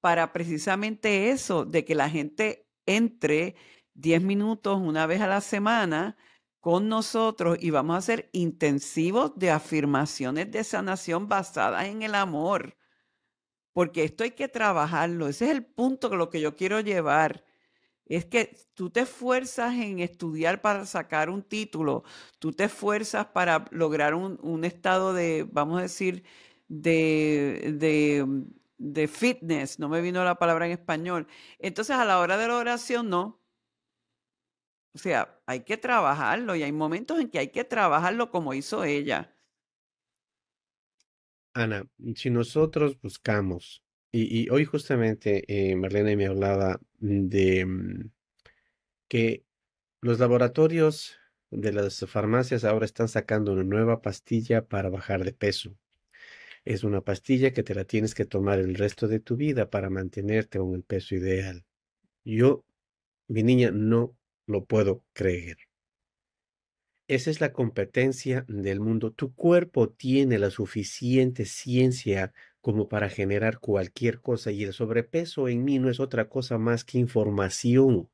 para 0.00 0.32
precisamente 0.32 1.30
eso, 1.30 1.64
de 1.64 1.84
que 1.86 1.94
la 1.94 2.10
gente 2.10 2.66
entre 2.86 3.54
10 3.94 4.22
minutos 4.22 4.78
una 4.80 5.06
vez 5.06 5.22
a 5.22 5.26
la 5.26 5.40
semana 5.40 6.16
con 6.60 6.88
nosotros 6.88 7.56
y 7.60 7.70
vamos 7.70 7.94
a 7.94 7.98
hacer 7.98 8.28
intensivos 8.32 9.32
de 9.36 9.50
afirmaciones 9.50 10.50
de 10.50 10.64
sanación 10.64 11.28
basadas 11.28 11.86
en 11.86 12.02
el 12.02 12.14
amor 12.14 12.76
porque 13.72 14.04
esto 14.04 14.24
hay 14.24 14.32
que 14.32 14.48
trabajarlo. 14.48 15.28
Ese 15.28 15.46
es 15.46 15.50
el 15.52 15.64
punto 15.64 16.10
que 16.10 16.16
lo 16.16 16.30
que 16.30 16.40
yo 16.40 16.56
quiero 16.56 16.80
llevar. 16.80 17.44
Es 18.06 18.26
que 18.26 18.56
tú 18.74 18.90
te 18.90 19.00
esfuerzas 19.00 19.74
en 19.74 20.00
estudiar 20.00 20.60
para 20.60 20.86
sacar 20.86 21.30
un 21.30 21.42
título, 21.42 22.04
tú 22.38 22.52
te 22.52 22.64
esfuerzas 22.64 23.26
para 23.26 23.64
lograr 23.70 24.14
un, 24.14 24.64
estado 24.64 25.14
de, 25.14 25.46
vamos 25.50 25.78
a 25.78 25.82
decir, 25.82 26.24
de, 26.68 27.74
de, 27.78 28.26
de 28.78 29.08
fitness, 29.08 29.78
no 29.78 29.88
me 29.88 30.00
vino 30.00 30.24
la 30.24 30.34
palabra 30.36 30.66
en 30.66 30.72
español. 30.72 31.26
Entonces 31.58 31.96
a 31.96 32.04
la 32.04 32.18
hora 32.20 32.36
de 32.36 32.48
la 32.48 32.56
oración 32.56 33.08
no. 33.10 33.40
O 34.94 34.98
sea, 34.98 35.40
hay 35.46 35.60
que 35.60 35.76
trabajarlo 35.78 36.54
y 36.54 36.62
hay 36.62 36.72
momentos 36.72 37.18
en 37.18 37.30
que 37.30 37.38
hay 37.38 37.48
que 37.48 37.64
trabajarlo 37.64 38.30
como 38.30 38.52
hizo 38.54 38.84
ella. 38.84 39.34
Ana, 41.54 41.86
si 42.14 42.30
nosotros 42.30 42.98
buscamos, 43.00 43.82
y, 44.10 44.48
hoy 44.50 44.64
justamente 44.66 45.44
eh, 45.48 45.74
Marlene 45.76 46.16
me 46.16 46.26
hablaba 46.26 46.80
de 46.98 47.64
mm, 47.64 48.10
que 49.08 49.44
los 50.00 50.18
laboratorios 50.18 51.16
de 51.50 51.72
las 51.72 52.04
farmacias 52.08 52.64
ahora 52.64 52.86
están 52.86 53.08
sacando 53.08 53.52
una 53.52 53.64
nueva 53.64 54.02
pastilla 54.02 54.66
para 54.66 54.90
bajar 54.90 55.24
de 55.24 55.32
peso. 55.32 55.76
Es 56.64 56.84
una 56.84 57.02
pastilla 57.02 57.52
que 57.52 57.62
te 57.62 57.74
la 57.74 57.84
tienes 57.84 58.14
que 58.14 58.24
tomar 58.24 58.58
el 58.58 58.74
resto 58.74 59.08
de 59.08 59.20
tu 59.20 59.36
vida 59.36 59.70
para 59.70 59.90
mantenerte 59.90 60.58
con 60.58 60.74
el 60.74 60.82
peso 60.84 61.14
ideal. 61.14 61.64
Yo, 62.24 62.64
mi 63.28 63.42
niña, 63.42 63.70
no 63.72 64.16
lo 64.46 64.64
puedo 64.64 65.04
creer. 65.12 65.58
Esa 67.08 67.30
es 67.30 67.40
la 67.40 67.52
competencia 67.52 68.44
del 68.48 68.80
mundo. 68.80 69.12
Tu 69.12 69.34
cuerpo 69.34 69.88
tiene 69.90 70.38
la 70.38 70.50
suficiente 70.50 71.44
ciencia 71.44 72.32
como 72.60 72.88
para 72.88 73.08
generar 73.08 73.58
cualquier 73.60 74.20
cosa 74.20 74.50
y 74.52 74.64
el 74.64 74.72
sobrepeso 74.72 75.48
en 75.48 75.64
mí 75.64 75.78
no 75.78 75.90
es 75.90 76.00
otra 76.00 76.28
cosa 76.28 76.58
más 76.58 76.84
que 76.84 76.98
información 76.98 78.10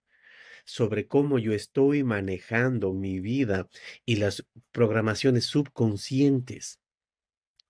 sobre 0.67 1.09
cómo 1.09 1.39
yo 1.39 1.53
estoy 1.55 2.05
manejando 2.05 2.95
mi 2.95 3.21
vida 3.21 3.69
y 4.07 4.17
las 4.17 4.47
programaciones 4.73 5.47
subconscientes. 5.47 6.81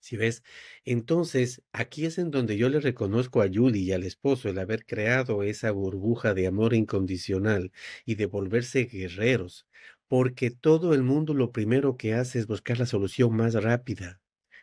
Si 0.01 0.17
ves? 0.17 0.43
Entonces, 0.85 1.63
aquí 1.73 2.05
es 2.07 2.19
en 2.19 2.31
donde 2.31 2.57
yo 2.57 2.69
le 2.69 2.81
reconozco 2.81 3.43
a 3.43 3.49
Julie 3.53 3.83
y 3.83 3.93
al 3.93 4.05
esposo 4.05 4.49
el 4.49 4.59
haber 4.59 4.85
creado 4.87 5.43
esa 5.43 5.71
burbuja 5.73 6.35
de 6.35 6.47
amor 6.47 6.73
incondicional 6.75 7.73
y 8.05 8.15
de 8.15 8.27
volverse 8.27 8.85
guerreros, 8.85 9.67
porque 10.09 10.51
todo 10.51 10.95
el 10.95 11.03
mundo 11.03 11.35
lo 11.35 11.53
primero 11.53 11.97
que 11.97 12.15
hace 12.15 12.39
es 12.39 12.47
buscar 12.47 12.79
la 12.79 12.87
solución 12.87 13.37
más 13.37 13.55
rápida. 13.55 14.21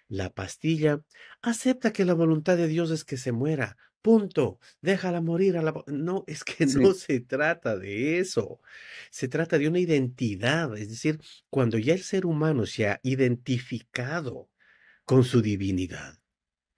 La 0.07 0.31
pastilla 0.31 1.01
acepta 1.41 1.93
que 1.93 2.05
la 2.05 2.13
voluntad 2.13 2.57
de 2.57 2.67
Dios 2.67 2.91
es 2.91 3.05
que 3.05 3.17
se 3.17 3.31
muera. 3.31 3.77
Punto. 4.01 4.59
Déjala 4.81 5.21
morir 5.21 5.57
a 5.57 5.63
la... 5.63 5.73
No, 5.87 6.23
es 6.27 6.43
que 6.43 6.65
no 6.91 6.93
se 6.93 7.21
trata 7.21 7.77
de 7.77 8.19
eso. 8.19 8.59
Se 9.09 9.27
trata 9.27 9.57
de 9.57 9.67
una 9.67 9.79
identidad. 9.79 10.77
Es 10.77 10.89
decir, 10.89 11.19
cuando 11.49 11.77
ya 11.77 11.93
el 11.93 12.03
ser 12.03 12.25
humano 12.25 12.65
se 12.65 12.87
ha 12.87 12.99
identificado 13.03 14.49
con 15.05 15.23
su 15.23 15.41
divinidad, 15.41 16.19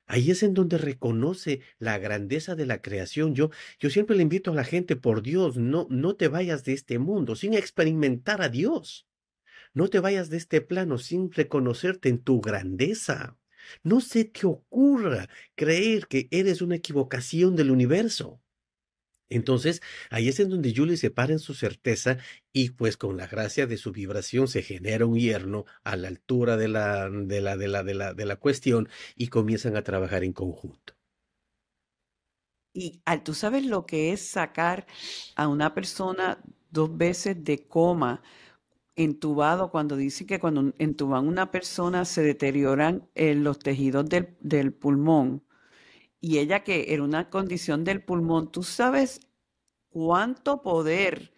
Ahí 0.08 0.32
es 0.32 0.42
en 0.42 0.54
donde 0.54 0.78
reconoce 0.78 1.60
la 1.80 1.98
grandeza 2.00 2.56
de 2.56 2.66
la 2.66 2.82
creación. 2.82 3.36
Yo, 3.36 3.52
yo 3.78 3.90
siempre 3.90 4.16
le 4.16 4.24
invito 4.24 4.52
a 4.52 4.56
la 4.56 4.64
gente, 4.64 4.96
por 4.96 5.22
Dios, 5.22 5.58
no, 5.58 5.86
no 5.90 6.16
te 6.16 6.30
vayas 6.30 6.64
de 6.64 6.74
este 6.74 6.98
mundo 6.98 7.36
sin 7.36 7.54
experimentar 7.54 8.42
a 8.42 8.48
Dios. 8.48 9.06
No 9.74 9.90
te 9.90 10.00
vayas 10.00 10.30
de 10.30 10.38
este 10.38 10.62
plano 10.62 10.98
sin 10.98 11.32
reconocerte 11.32 12.08
en 12.08 12.20
tu 12.20 12.40
grandeza. 12.40 13.38
No 13.84 14.00
se 14.00 14.24
te 14.24 14.48
ocurra 14.48 15.28
creer 15.56 16.08
que 16.08 16.30
eres 16.32 16.62
una 16.62 16.76
equivocación 16.76 17.58
del 17.58 17.70
universo. 17.70 18.42
Entonces, 19.30 19.82
ahí 20.10 20.30
es 20.30 20.40
en 20.40 20.50
donde 20.50 20.74
Julie 20.76 20.98
se 20.98 21.12
para 21.12 21.34
en 21.34 21.40
su 21.40 21.54
certeza 21.54 22.18
y 22.54 22.72
pues 22.72 22.98
con 22.98 23.18
la 23.18 23.28
gracia 23.28 23.68
de 23.68 23.78
su 23.78 23.92
vibración 23.92 24.48
se 24.48 24.62
genera 24.64 25.06
un 25.06 25.18
hierno 25.18 25.66
a 25.84 25.96
la 25.98 26.08
altura 26.10 26.58
de 26.58 26.68
la, 26.70 27.10
de 27.10 27.42
la, 27.42 27.58
de 27.58 27.68
la, 27.68 27.84
de 27.84 27.94
la, 27.94 28.14
de 28.14 28.26
la 28.26 28.36
cuestión 28.38 28.90
y 29.16 29.28
comienzan 29.28 29.76
a 29.76 29.84
trabajar 29.84 30.24
en 30.24 30.34
conjunto. 30.34 30.94
Y 32.74 33.02
tú 33.24 33.34
sabes 33.34 33.66
lo 33.66 33.86
que 33.86 34.14
es 34.14 34.22
sacar 34.30 34.86
a 35.36 35.48
una 35.48 35.74
persona 35.74 36.40
dos 36.70 36.96
veces 36.96 37.44
de 37.44 37.68
coma 37.68 38.22
entubado, 38.96 39.72
cuando 39.72 39.96
dicen 39.96 40.28
que 40.28 40.40
cuando 40.40 40.74
entuban 40.80 41.28
una 41.28 41.52
persona 41.52 42.06
se 42.06 42.24
deterioran 42.24 43.10
eh, 43.16 43.36
los 43.36 43.60
tejidos 43.60 44.10
del, 44.10 44.38
del 44.42 44.74
pulmón. 44.74 45.44
Y 46.20 46.40
ella 46.40 46.64
que 46.64 46.94
era 46.94 47.04
una 47.04 47.30
condición 47.30 47.84
del 47.84 48.04
pulmón, 48.04 48.52
tú 48.52 48.64
sabes 48.64 49.20
cuánto 49.90 50.62
poder 50.62 51.34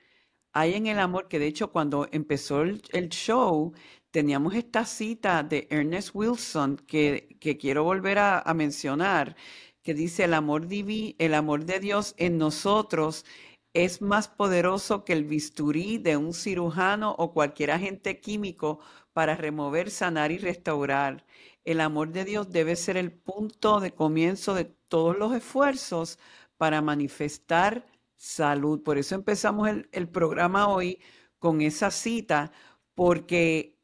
hay 0.54 0.74
en 0.76 0.88
el 0.88 1.00
amor, 1.00 1.28
que 1.28 1.40
de 1.40 1.48
hecho 1.48 1.72
cuando 1.72 2.08
empezó 2.12 2.62
el, 2.64 2.82
show 3.10 3.74
teníamos 4.12 4.56
esta 4.56 4.86
cita 4.86 5.44
de 5.44 5.68
Ernest 5.70 6.12
Wilson 6.14 6.78
que, 6.88 7.38
que 7.40 7.58
quiero 7.58 7.84
volver 7.84 8.20
a, 8.20 8.40
a, 8.40 8.54
mencionar, 8.54 9.36
que 9.84 9.94
dice 9.94 10.26
el 10.26 10.34
amor 10.34 10.68
divi, 10.68 11.16
el 11.20 11.34
amor 11.36 11.66
de 11.66 11.80
Dios 11.80 12.16
en 12.18 12.38
nosotros 12.38 13.26
es 13.74 14.02
más 14.02 14.28
poderoso 14.28 15.06
que 15.06 15.14
el 15.14 15.24
bisturí 15.26 15.98
de 16.00 16.18
un 16.18 16.34
cirujano 16.34 17.16
o 17.18 17.34
cualquier 17.34 17.72
agente 17.72 18.20
químico 18.20 18.80
para 19.14 19.36
remover, 19.36 19.92
sanar 19.92 20.32
y 20.32 20.38
restaurar. 20.38 21.26
El 21.66 21.82
amor 21.82 22.12
de 22.12 22.26
Dios 22.26 22.52
debe 22.52 22.76
ser 22.76 22.98
el 22.98 23.12
punto 23.12 23.80
de 23.80 23.92
comienzo 23.92 24.54
de 24.54 24.66
todos 24.66 25.18
los 25.18 25.34
esfuerzos 25.34 26.18
para 26.58 26.82
manifestar 26.82 27.86
salud. 28.16 28.82
Por 28.84 28.98
eso 28.98 29.16
empezamos 29.16 29.70
el, 29.92 30.10
programa 30.10 30.68
hoy 30.68 31.00
con 31.38 31.62
esa 31.62 31.92
cita, 31.92 32.52
porque 32.96 33.78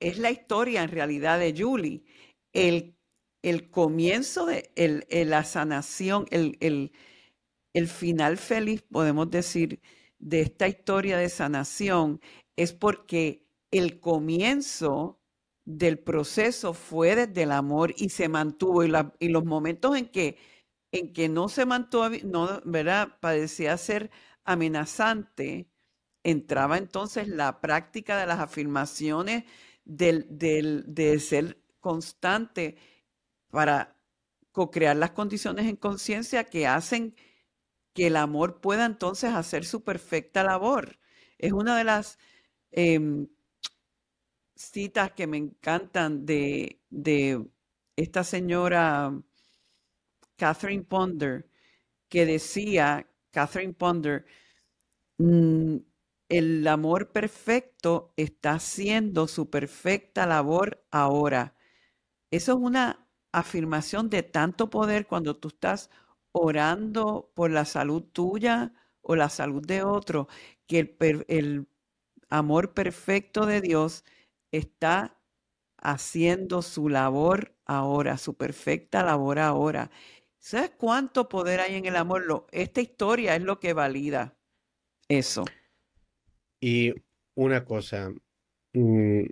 es 0.00 0.18
la 0.18 0.30
historia 0.30 0.82
en 0.82 0.90
realidad 0.90 1.38
de 1.38 1.54
Julie. 1.56 2.04
El, 2.52 2.96
el 3.42 3.70
comienzo 3.70 4.46
de 4.46 4.70
la 5.26 5.44
sanación, 5.44 6.26
el, 6.30 6.56
el, 6.60 6.92
el 7.74 7.88
final 7.88 8.36
feliz, 8.38 8.82
podemos 8.82 9.30
decir, 9.30 9.80
de 10.18 10.40
esta 10.40 10.68
historia 10.68 11.18
de 11.18 11.28
sanación 11.28 12.20
es 12.56 12.72
porque 12.72 13.46
el 13.70 14.00
comienzo 14.00 15.20
del 15.64 15.98
proceso 15.98 16.74
fue 16.74 17.16
desde 17.16 17.44
el 17.44 17.52
amor 17.52 17.94
y 17.96 18.10
se 18.10 18.28
mantuvo 18.28 18.84
y, 18.84 18.92
y 19.18 19.28
los 19.28 19.44
momentos 19.44 19.96
en 19.96 20.08
que 20.08 20.36
en 20.92 21.12
que 21.12 21.28
no 21.28 21.48
se 21.48 21.66
mantuvo, 21.66 22.08
no, 22.24 22.60
¿verdad? 22.64 23.18
Parecía 23.20 23.76
ser 23.78 24.10
amenazante, 24.44 25.68
entraba 26.22 26.78
entonces 26.78 27.28
la 27.28 27.60
práctica 27.60 28.16
de 28.18 28.26
las 28.26 28.38
afirmaciones 28.40 29.44
del, 29.84 30.26
de 30.86 31.18
ser 31.20 31.58
constante 31.80 32.76
para 33.50 33.96
co-crear 34.52 34.96
las 34.96 35.10
condiciones 35.12 35.66
en 35.66 35.76
conciencia 35.76 36.44
que 36.44 36.66
hacen 36.68 37.16
que 37.94 38.08
el 38.08 38.16
amor 38.16 38.60
pueda 38.60 38.86
entonces 38.86 39.32
hacer 39.34 39.64
su 39.64 39.84
perfecta 39.84 40.44
labor. 40.44 40.98
Es 41.38 41.52
una 41.52 41.76
de 41.78 41.84
las 41.84 42.18
em, 42.72 43.28
citas 44.56 45.12
que 45.12 45.26
me 45.26 45.36
encantan 45.38 46.26
de, 46.26 46.80
de 46.90 47.46
esta 47.96 48.24
señora 48.24 49.12
Catherine 50.36 50.84
Ponder, 50.84 51.48
que 52.08 52.26
decía, 52.26 53.06
Catherine 53.30 53.74
Ponder, 53.74 54.26
mm, 55.18 55.76
el 56.28 56.66
amor 56.68 57.12
perfecto 57.12 58.12
está 58.16 58.54
haciendo 58.54 59.28
su 59.28 59.50
perfecta 59.50 60.26
labor 60.26 60.84
ahora. 60.90 61.56
Eso 62.30 62.52
es 62.54 62.58
una 62.60 63.08
afirmación 63.32 64.10
de 64.10 64.22
tanto 64.22 64.70
poder 64.70 65.06
cuando 65.06 65.36
tú 65.36 65.48
estás 65.48 65.90
orando 66.32 67.32
por 67.34 67.50
la 67.50 67.64
salud 67.64 68.04
tuya 68.12 68.74
o 69.02 69.16
la 69.16 69.28
salud 69.28 69.64
de 69.66 69.82
otro, 69.84 70.28
que 70.66 70.96
el, 71.00 71.24
el 71.28 71.68
amor 72.30 72.74
perfecto 72.74 73.46
de 73.46 73.60
Dios 73.60 74.04
está 74.56 75.20
haciendo 75.78 76.62
su 76.62 76.88
labor 76.88 77.54
ahora, 77.66 78.18
su 78.18 78.36
perfecta 78.36 79.02
labor 79.02 79.38
ahora. 79.38 79.90
¿Sabes 80.38 80.72
cuánto 80.76 81.28
poder 81.28 81.60
hay 81.60 81.76
en 81.76 81.86
el 81.86 81.96
amor? 81.96 82.46
esta 82.52 82.80
historia 82.80 83.36
es 83.36 83.42
lo 83.42 83.60
que 83.60 83.72
valida 83.72 84.36
eso. 85.08 85.44
Y 86.60 86.92
una 87.34 87.64
cosa, 87.64 88.12
mm, 88.72 89.24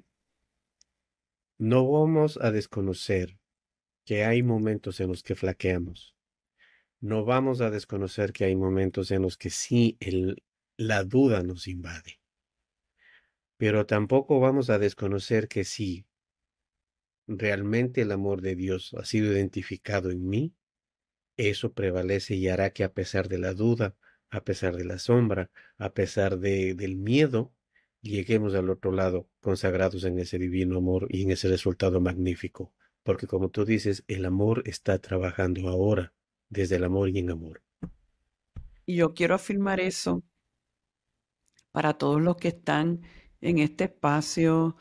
no 1.58 1.90
vamos 1.90 2.38
a 2.40 2.50
desconocer 2.50 3.38
que 4.04 4.24
hay 4.24 4.42
momentos 4.42 5.00
en 5.00 5.08
los 5.08 5.22
que 5.22 5.34
flaqueamos. 5.34 6.14
No 7.00 7.24
vamos 7.24 7.60
a 7.60 7.70
desconocer 7.70 8.32
que 8.32 8.44
hay 8.44 8.56
momentos 8.56 9.10
en 9.10 9.22
los 9.22 9.36
que 9.36 9.50
sí 9.50 9.98
la 10.76 11.04
duda 11.04 11.42
nos 11.42 11.68
invade. 11.68 12.21
Pero 13.56 13.86
tampoco 13.86 14.40
vamos 14.40 14.70
a 14.70 14.78
desconocer 14.78 15.48
que 15.48 15.64
sí 15.64 16.06
realmente 17.26 18.02
el 18.02 18.12
amor 18.12 18.42
de 18.42 18.56
Dios 18.56 18.94
ha 18.98 19.04
sido 19.04 19.32
identificado 19.32 20.10
en 20.10 20.28
mí, 20.28 20.54
eso 21.36 21.72
prevalece 21.72 22.34
y 22.34 22.48
hará 22.48 22.70
que 22.70 22.84
a 22.84 22.92
pesar 22.92 23.28
de 23.28 23.38
la 23.38 23.54
duda, 23.54 23.96
a 24.30 24.44
pesar 24.44 24.76
de 24.76 24.84
la 24.84 24.98
sombra, 24.98 25.50
a 25.78 25.92
pesar 25.92 26.38
de, 26.38 26.74
del 26.74 26.96
miedo, 26.96 27.54
lleguemos 28.00 28.54
al 28.54 28.70
otro 28.70 28.92
lado 28.92 29.28
consagrados 29.40 30.04
en 30.04 30.18
ese 30.18 30.38
divino 30.38 30.78
amor 30.78 31.06
y 31.10 31.22
en 31.22 31.30
ese 31.30 31.48
resultado 31.48 32.00
magnífico. 32.00 32.72
Porque 33.02 33.26
como 33.26 33.50
tú 33.50 33.64
dices, 33.64 34.04
el 34.08 34.24
amor 34.24 34.62
está 34.66 34.98
trabajando 34.98 35.68
ahora, 35.68 36.12
desde 36.48 36.76
el 36.76 36.84
amor 36.84 37.08
y 37.08 37.18
en 37.18 37.30
amor. 37.30 37.62
Y 38.84 38.96
yo 38.96 39.14
quiero 39.14 39.34
afirmar 39.34 39.80
eso 39.80 40.22
para 41.70 41.94
todos 41.94 42.20
los 42.20 42.36
que 42.36 42.48
están 42.48 43.02
en 43.42 43.58
este 43.58 43.84
espacio 43.84 44.76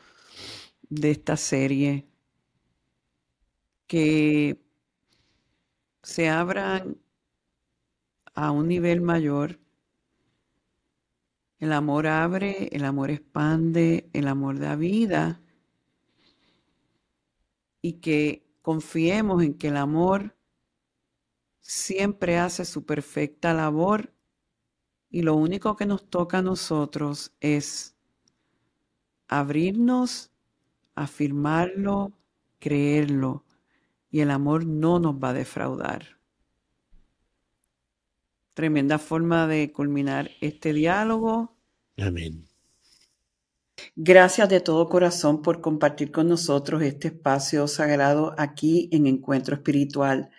de 0.88 1.10
esta 1.10 1.36
serie, 1.36 2.08
que 3.86 4.58
se 6.02 6.28
abran 6.28 6.98
a 8.34 8.50
un 8.50 8.68
nivel 8.68 9.00
mayor. 9.00 9.60
El 11.58 11.72
amor 11.72 12.06
abre, 12.06 12.68
el 12.72 12.84
amor 12.84 13.10
expande, 13.10 14.08
el 14.12 14.26
amor 14.28 14.58
da 14.58 14.74
vida 14.76 15.40
y 17.80 17.94
que 17.94 18.46
confiemos 18.62 19.42
en 19.42 19.54
que 19.54 19.68
el 19.68 19.76
amor 19.76 20.36
siempre 21.60 22.38
hace 22.38 22.64
su 22.64 22.84
perfecta 22.84 23.54
labor 23.54 24.12
y 25.10 25.22
lo 25.22 25.36
único 25.36 25.76
que 25.76 25.86
nos 25.86 26.08
toca 26.08 26.38
a 26.38 26.42
nosotros 26.42 27.34
es 27.40 27.91
abrirnos, 29.38 30.30
afirmarlo, 30.94 32.12
creerlo 32.58 33.44
y 34.10 34.20
el 34.20 34.30
amor 34.30 34.66
no 34.66 34.98
nos 34.98 35.14
va 35.14 35.30
a 35.30 35.34
defraudar. 35.34 36.18
Tremenda 38.54 38.98
forma 38.98 39.46
de 39.46 39.72
culminar 39.72 40.30
este 40.40 40.72
diálogo. 40.72 41.56
Amén. 41.96 42.46
Gracias 43.96 44.48
de 44.48 44.60
todo 44.60 44.88
corazón 44.88 45.42
por 45.42 45.60
compartir 45.60 46.12
con 46.12 46.28
nosotros 46.28 46.82
este 46.82 47.08
espacio 47.08 47.66
sagrado 47.66 48.34
aquí 48.38 48.88
en 48.92 49.06
Encuentro 49.06 49.54
Espiritual. 49.54 50.30